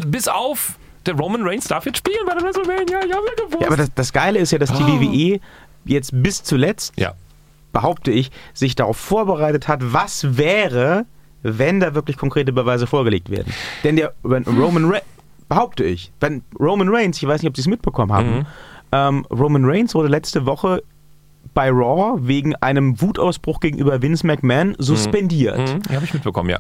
[0.07, 3.61] bis auf, der Roman Reigns darf jetzt spielen bei der WrestleMania, ja, wir gewusst.
[3.61, 4.87] ja, aber das, das Geile ist ja, dass die Ah.
[5.01, 5.40] WWE
[5.85, 7.12] jetzt bis zuletzt, ja,
[7.73, 11.05] behaupte ich, sich darauf vorbereitet hat, was wäre,
[11.43, 13.53] wenn da wirklich konkrete Beweise vorgelegt werden.
[13.85, 15.05] Denn der wenn Roman Reigns,
[15.49, 18.47] behaupte ich, wenn Roman Reigns, ich weiß nicht, ob Sie es mitbekommen haben, Mhm.
[18.93, 20.83] ähm, Roman Reigns wurde letzte Woche
[21.55, 25.59] bei Raw wegen einem Wutausbruch gegenüber Vince McMahon suspendiert.
[25.59, 26.59] mhm, habe ich mitbekommen, ja.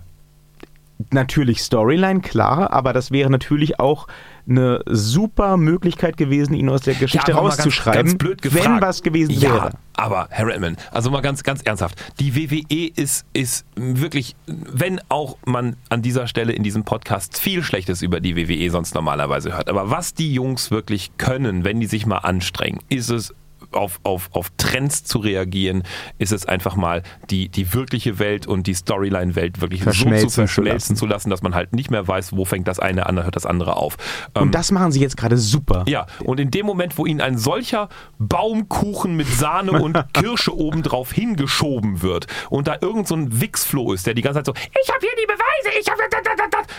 [1.12, 4.08] Natürlich Storyline, klar, aber das wäre natürlich auch
[4.48, 8.64] eine super Möglichkeit gewesen, ihn aus der Geschichte aber mal ganz- rauszuschreiben, ganz blöd gefragt.
[8.64, 9.70] wenn was gewesen ja, wäre.
[9.98, 15.38] Aber Herr Redman, also mal ganz, ganz ernsthaft, die WWE ist, ist wirklich, wenn auch
[15.44, 19.68] man an dieser Stelle in diesem Podcast viel Schlechtes über die WWE sonst normalerweise hört,
[19.68, 23.34] aber was die Jungs wirklich können, wenn die sich mal anstrengen, ist es
[23.72, 25.82] auf, auf, auf Trends zu reagieren,
[26.18, 30.96] ist es einfach mal die, die wirkliche Welt und die Storyline-Welt wirklich so zu verschmelzen
[30.96, 31.30] zu lassen.
[31.30, 33.96] dass man halt nicht mehr weiß, wo fängt das eine an, hört das andere auf.
[34.34, 35.84] Und ähm, das machen sie jetzt gerade super.
[35.86, 41.12] Ja, und in dem Moment, wo ihnen ein solcher Baumkuchen mit Sahne und Kirsche obendrauf
[41.12, 44.88] hingeschoben wird und da irgend so ein Wichsfloh ist, der die ganze Zeit so, ich
[44.88, 45.98] habe hier die Beweise, ich habe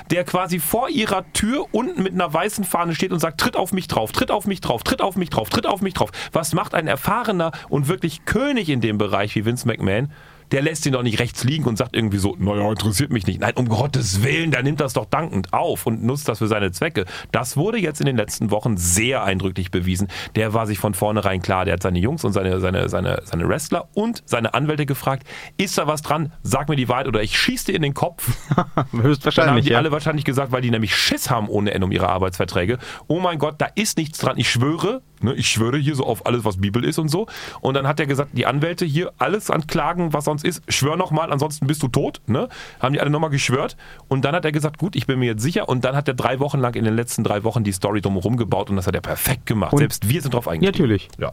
[0.10, 3.71] der quasi vor ihrer Tür unten mit einer weißen Fahne steht und sagt, tritt auf
[3.71, 6.12] mich drauf, tritt auf mich drauf, tritt auf mich drauf, tritt auf mich drauf.
[6.32, 10.10] Was macht ein erfahrener und wirklich König in dem Bereich wie Vince McMahon?
[10.52, 13.39] der lässt ihn doch nicht rechts liegen und sagt irgendwie so, naja, interessiert mich nicht.
[13.39, 16.72] Nein, um Gottes Willen, der nimmt das doch dankend auf und nutzt das für seine
[16.72, 17.06] Zwecke.
[17.32, 20.08] Das wurde jetzt in den letzten Wochen sehr eindrücklich bewiesen.
[20.36, 23.48] Der war sich von vornherein klar, der hat seine Jungs und seine, seine, seine, seine
[23.48, 26.34] Wrestler und seine Anwälte gefragt, ist da was dran?
[26.44, 28.28] Sag mir die Wahrheit oder ich schieße dir in den Kopf.
[28.92, 29.36] Höchstwahrscheinlich.
[29.36, 29.78] Dann haben die ja.
[29.78, 32.80] alle wahrscheinlich gesagt, weil die nämlich Schiss haben ohne Ende um ihre Arbeitsverträge.
[33.08, 34.38] Oh mein Gott, da ist nichts dran.
[34.38, 37.27] Ich schwöre, Ne, ich schwöre hier so auf alles, was Bibel ist und so.
[37.62, 40.62] Und dann hat er gesagt, die Anwälte hier alles anklagen, was sonst ist.
[40.71, 42.21] Schwör nochmal, ansonsten bist du tot.
[42.27, 42.47] Ne?
[42.79, 43.75] Haben die alle nochmal geschwört.
[44.08, 45.67] Und dann hat er gesagt, gut, ich bin mir jetzt sicher.
[45.67, 48.38] Und dann hat er drei Wochen lang in den letzten drei Wochen die Story drumherum
[48.38, 49.73] gebaut und das hat er perfekt gemacht.
[49.73, 50.84] Und Selbst wir sind drauf eingestiegen.
[50.84, 51.10] Natürlich.
[51.19, 51.32] Ja.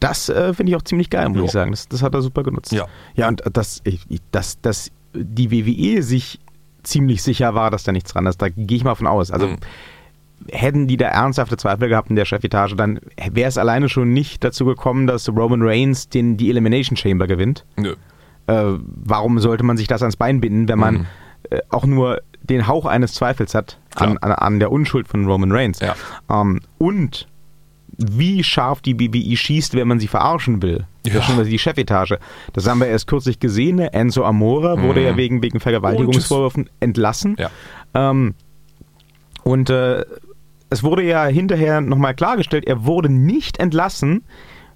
[0.00, 1.44] Das äh, finde ich auch ziemlich geil, muss jo.
[1.46, 1.70] ich sagen.
[1.70, 2.72] Das, das, hat er super genutzt.
[2.72, 2.86] Ja.
[3.14, 3.82] Ja, und das,
[4.30, 6.38] dass, dass die WWE sich
[6.82, 9.30] ziemlich sicher war, dass da nichts dran ist, da gehe ich mal von aus.
[9.30, 9.48] Also.
[9.48, 9.58] Mhm
[10.50, 14.44] hätten die da ernsthafte Zweifel gehabt in der Chefetage, dann wäre es alleine schon nicht
[14.44, 17.64] dazu gekommen, dass Roman Reigns den, die Elimination Chamber gewinnt.
[17.76, 17.94] Nö.
[18.46, 21.06] Äh, warum sollte man sich das ans Bein binden, wenn man mhm.
[21.50, 25.52] äh, auch nur den Hauch eines Zweifels hat an, an, an, der Unschuld von Roman
[25.52, 25.80] Reigns?
[25.80, 25.94] Ja.
[26.30, 27.28] Ähm, und
[27.98, 30.86] wie scharf die BBI schießt, wenn man sie verarschen will.
[31.04, 31.14] Ja.
[31.14, 32.18] Das ist schon die Chefetage.
[32.52, 33.80] Das haben wir erst kürzlich gesehen.
[33.80, 35.16] Enzo Amora wurde ja mhm.
[35.16, 37.36] wegen, wegen Vergewaltigungsvorwürfen entlassen.
[37.38, 37.50] Ja.
[37.94, 38.34] Ähm,
[39.42, 40.04] und äh,
[40.70, 44.24] es wurde ja hinterher nochmal klargestellt, er wurde nicht entlassen,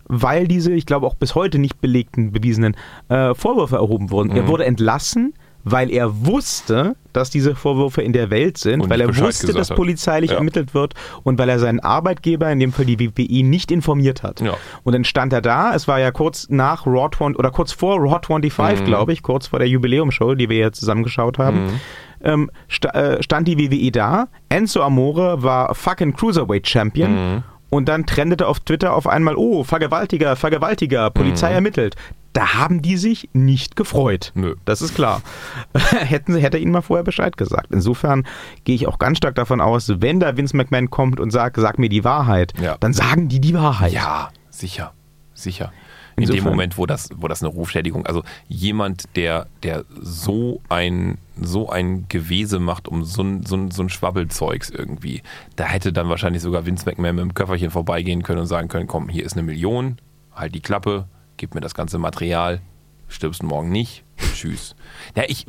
[0.05, 2.77] weil diese, ich glaube auch bis heute nicht belegten, bewiesenen
[3.09, 4.31] äh, Vorwürfe erhoben wurden.
[4.31, 4.37] Mhm.
[4.37, 9.01] Er wurde entlassen, weil er wusste, dass diese Vorwürfe in der Welt sind, und weil
[9.01, 10.39] er Bescheid wusste, dass polizeilich ja.
[10.39, 14.41] ermittelt wird und weil er seinen Arbeitgeber, in dem Fall die WPI, nicht informiert hat.
[14.41, 14.55] Ja.
[14.83, 17.99] Und dann stand er da, es war ja kurz nach Raw 20, oder kurz vor
[17.99, 18.85] Raw 25, mhm.
[18.87, 21.67] glaube ich, kurz vor der Jubiläumshow, die wir ja zusammengeschaut haben.
[21.67, 21.81] Mhm.
[22.23, 24.29] Ähm, sta äh, stand die WWE da.
[24.49, 27.13] Enzo Amore war fucking Cruiserweight Champion.
[27.15, 27.43] Mhm.
[27.71, 31.55] Und dann trendete auf Twitter auf einmal, oh, Vergewaltiger, Vergewaltiger, Polizei mhm.
[31.55, 31.97] ermittelt.
[32.35, 34.33] Da haben die sich nicht gefreut.
[34.35, 34.57] Nö.
[34.67, 35.23] Das ist klar.
[35.75, 37.69] Hätten sie, hätte ihnen mal vorher Bescheid gesagt.
[37.71, 38.27] Insofern
[38.65, 41.79] gehe ich auch ganz stark davon aus, wenn da Vince McMahon kommt und sagt, sag
[41.79, 42.77] mir die Wahrheit, ja.
[42.81, 43.93] dann sagen die die Wahrheit.
[43.93, 44.93] Ja, sicher.
[45.35, 45.73] Sicher.
[46.17, 46.45] In Insofern.
[46.45, 51.69] dem Moment, wo das, wo das eine Rufschädigung, also jemand, der, der so ein, so
[51.71, 55.23] ein Gewese macht um so ein, so ein, so ein Schwabbelzeugs irgendwie,
[55.57, 58.87] da hätte dann wahrscheinlich sogar Vince McMahon mit dem Köfferchen vorbeigehen können und sagen können,
[58.87, 59.97] komm, hier ist eine Million,
[60.35, 62.61] halt die Klappe, gib mir das ganze Material,
[63.09, 64.75] stirbst morgen nicht, tschüss.
[65.17, 65.47] Ja, ich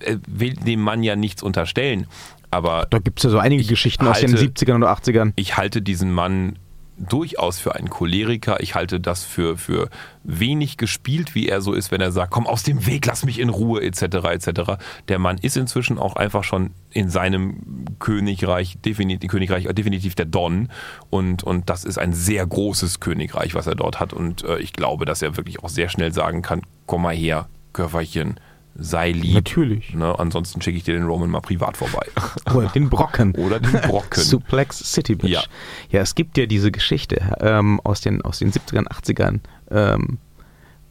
[0.00, 2.06] äh, will dem Mann ja nichts unterstellen,
[2.50, 2.86] aber.
[2.90, 5.32] Da gibt es ja so einige Geschichten halte, aus den 70ern oder 80ern.
[5.36, 6.58] Ich halte diesen Mann
[6.98, 8.60] durchaus für einen Choleriker.
[8.60, 9.88] Ich halte das für, für
[10.24, 13.38] wenig gespielt, wie er so ist, wenn er sagt, komm aus dem Weg, lass mich
[13.38, 14.02] in Ruhe, etc.
[14.02, 14.72] etc.
[15.08, 20.68] Der Mann ist inzwischen auch einfach schon in seinem Königreich, definitiv, Königreich definitiv der Don.
[21.10, 24.12] Und, und das ist ein sehr großes Königreich, was er dort hat.
[24.12, 27.48] Und äh, ich glaube, dass er wirklich auch sehr schnell sagen kann, komm mal her,
[27.72, 28.40] Körperchen
[28.74, 29.34] sei lieb.
[29.34, 29.94] Natürlich.
[29.94, 30.18] Ne?
[30.18, 32.06] Ansonsten schicke ich dir den Roman mal privat vorbei.
[32.54, 33.34] Oder den Brocken.
[33.34, 34.22] Oder den Brocken.
[34.22, 35.30] Suplex City Bitch.
[35.30, 35.42] Ja.
[35.90, 40.18] ja, es gibt ja diese Geschichte ähm, aus, den, aus den 70ern, 80ern, ähm,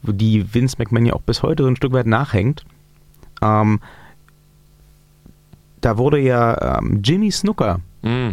[0.04, 2.66] die Vince McMahon ja auch bis heute so ein Stück weit nachhängt.
[3.42, 3.80] Ähm,
[5.82, 7.80] da wurde ja ähm, Jimmy Snooker.
[8.02, 8.32] Mm.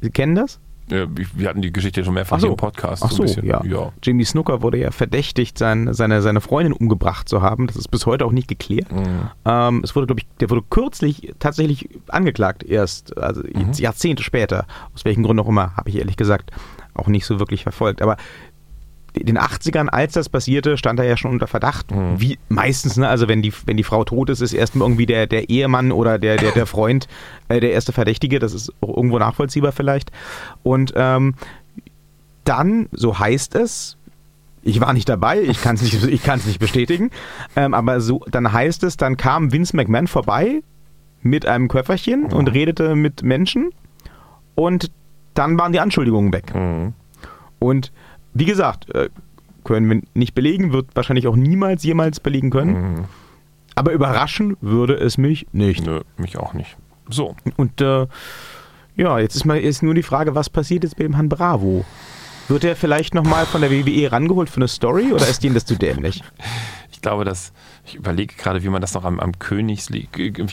[0.00, 0.60] Sie kennen das?
[0.88, 2.48] Wir hatten die Geschichte schon mehrfach so.
[2.48, 3.02] im Podcast.
[3.04, 3.64] Ach so, so ja.
[3.64, 3.92] ja.
[4.02, 7.66] Jimmy Snooker wurde ja verdächtigt, sein, seine, seine Freundin umgebracht zu haben.
[7.66, 8.92] Das ist bis heute auch nicht geklärt.
[8.92, 9.30] Mhm.
[9.44, 13.72] Ähm, es wurde, glaube ich, der wurde kürzlich tatsächlich angeklagt, erst also mhm.
[13.72, 14.66] Jahrzehnte später.
[14.94, 16.50] Aus welchen Gründen auch immer, habe ich ehrlich gesagt
[16.94, 18.02] auch nicht so wirklich verfolgt.
[18.02, 18.16] Aber
[19.16, 21.90] den 80ern, als das passierte, stand er ja schon unter Verdacht.
[21.90, 22.20] Mhm.
[22.20, 23.08] Wie meistens, ne?
[23.08, 26.18] Also wenn die, wenn die Frau tot ist, ist erstmal irgendwie der, der Ehemann oder
[26.18, 27.06] der, der, der Freund
[27.48, 28.38] äh, der erste Verdächtige.
[28.38, 30.10] Das ist irgendwo nachvollziehbar vielleicht.
[30.62, 31.34] Und ähm,
[32.44, 33.96] dann, so heißt es,
[34.62, 37.10] ich war nicht dabei, ich kann es nicht, nicht bestätigen,
[37.54, 40.62] ähm, aber so, dann heißt es, dann kam Vince McMahon vorbei
[41.22, 42.32] mit einem Köfferchen mhm.
[42.32, 43.70] und redete mit Menschen
[44.54, 44.90] und
[45.34, 46.54] dann waren die Anschuldigungen weg.
[46.54, 46.94] Mhm.
[47.58, 47.92] Und
[48.34, 49.08] wie gesagt, äh,
[49.64, 52.72] können wir nicht belegen, wird wahrscheinlich auch niemals jemals belegen können.
[52.72, 53.04] Mhm.
[53.74, 55.84] Aber überraschen würde es mich nicht.
[55.86, 56.76] Nö, mich auch nicht.
[57.08, 58.06] So, Und äh,
[58.96, 61.84] ja, jetzt ist mal ist nur die Frage, was passiert jetzt mit dem Herrn Bravo?
[62.48, 65.64] Wird er vielleicht nochmal von der WWE rangeholt für eine Story oder ist ihm das
[65.64, 66.22] zu dämlich?
[66.92, 67.52] ich glaube, dass
[67.86, 70.08] ich überlege gerade, wie man das noch am, am, Königsli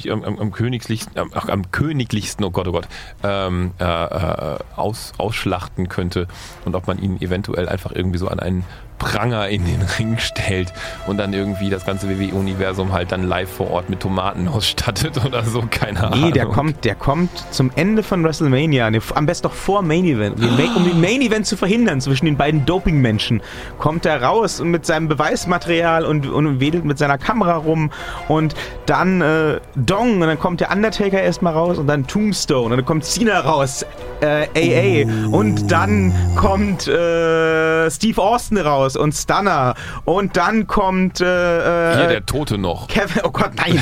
[0.10, 2.88] am, am, Königlichsten, am, am Königlichsten, oh Gott, oh Gott,
[3.24, 6.28] ähm, äh, äh, aus, ausschlachten könnte
[6.66, 8.66] und ob man ihn eventuell einfach irgendwie so an einen
[9.02, 10.72] Pranger in den Ring stellt
[11.08, 15.44] und dann irgendwie das ganze WWE-Universum halt dann live vor Ort mit Tomaten ausstattet oder
[15.44, 16.26] so, keine Ahnung.
[16.26, 20.06] Nee, der kommt, der kommt zum Ende von WrestleMania, ne, am besten doch vor Main
[20.06, 20.40] Event.
[20.40, 23.42] Um um den Main Event zu verhindern zwischen den beiden Doping-Menschen,
[23.80, 27.92] kommt er raus und mit seinem Beweismaterial und, und wedelt mit seiner Kamera rum
[28.28, 28.56] und
[28.86, 32.86] dann äh, Dong und dann kommt der Undertaker erstmal raus und dann Tombstone und dann
[32.86, 33.86] kommt Cena raus,
[34.22, 41.26] äh, AA und dann kommt äh, Steve Austin raus und Stunner und dann kommt äh,
[41.26, 42.88] Hier äh, der Tote noch.
[42.88, 43.82] Kevin, oh Gott, nein,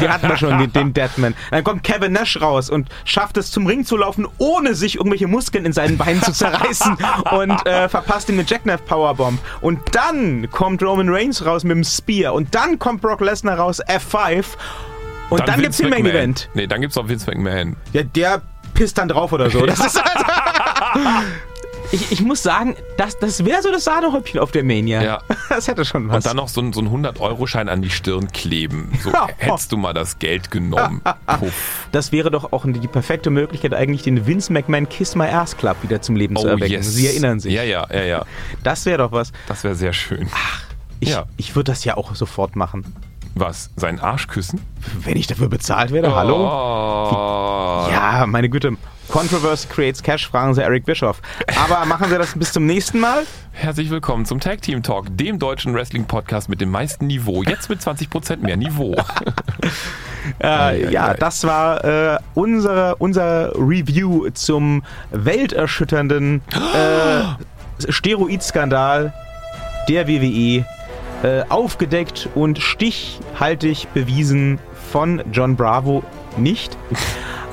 [0.00, 1.34] den hatten wir schon, den, den Deadman.
[1.50, 5.26] Dann kommt Kevin Nash raus und schafft es zum Ring zu laufen, ohne sich irgendwelche
[5.26, 6.96] Muskeln in seinen Beinen zu zerreißen
[7.32, 9.38] und äh, verpasst ihm eine Jackknife Powerbomb.
[9.60, 13.80] Und dann kommt Roman Reigns raus mit dem Spear und dann kommt Brock Lesnar raus,
[13.84, 14.44] F5
[15.30, 16.06] und dann, gibt's Vince den Main.
[16.06, 16.50] Event.
[16.54, 17.76] Nee, dann gibt's auch Vince McMahon.
[17.92, 18.42] Ja, der
[18.74, 19.64] pisst dann drauf oder so.
[19.66, 20.24] Das ist halt
[21.92, 25.02] ich, ich muss sagen, das, das wäre so das Sahnehäubchen auf der Mania.
[25.02, 25.18] Ja.
[25.48, 26.16] Das hätte schon was.
[26.16, 28.90] Und dann noch so ein, so ein 100-Euro-Schein an die Stirn kleben.
[29.02, 31.00] So hättest du mal das Geld genommen.
[31.38, 31.86] Puff.
[31.92, 35.76] Das wäre doch auch die perfekte Möglichkeit, eigentlich den Vince McMahon Kiss My Ass Club
[35.82, 36.72] wieder zum Leben zu Oh erwecken.
[36.72, 36.92] yes.
[36.94, 37.52] Sie erinnern sich.
[37.52, 38.24] Ja, ja, ja, ja.
[38.64, 39.30] Das wäre doch was.
[39.46, 40.28] Das wäre sehr schön.
[41.04, 41.24] Ich, Ja.
[41.36, 42.82] ich würde das ja auch sofort machen.
[43.34, 43.68] Was?
[43.76, 44.58] Seinen Arsch küssen?
[45.00, 46.36] Wenn ich dafür bezahlt werde, hallo?
[46.46, 47.90] Oh.
[47.90, 48.72] Ja, meine Güte.
[49.08, 51.20] Controversy creates Cash, fragen Sie Eric Bischoff.
[51.62, 53.24] Aber machen Sie das bis zum nächsten Mal.
[53.52, 57.42] Herzlich willkommen zum Tag Team Talk, dem deutschen Wrestling-Podcast mit dem meisten Niveau.
[57.42, 58.94] Jetzt mit 20% mehr Niveau.
[60.42, 69.12] Äh, ja, das war äh, unsere, unser Review zum welterschütternden äh, Steroidskandal
[69.86, 70.64] der WWE.
[71.24, 74.58] Äh, aufgedeckt und stichhaltig bewiesen
[74.92, 76.02] von John Bravo
[76.36, 76.76] nicht.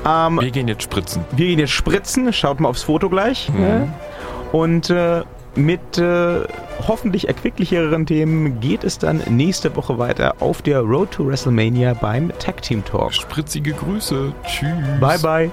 [0.04, 1.24] Ähm, Wir gehen jetzt spritzen.
[1.30, 3.50] wir gehen jetzt spritzen, schaut mal aufs Foto gleich.
[3.50, 3.94] Mhm.
[4.52, 5.22] Und äh,
[5.54, 6.40] mit äh,
[6.88, 12.32] hoffentlich erquicklicheren Themen geht es dann nächste Woche weiter auf der Road to WrestleMania beim
[12.40, 13.14] Tag Team Talk.
[13.14, 14.34] Spritzige Grüße.
[14.44, 14.72] Tschüss.
[15.00, 15.52] Bye bye.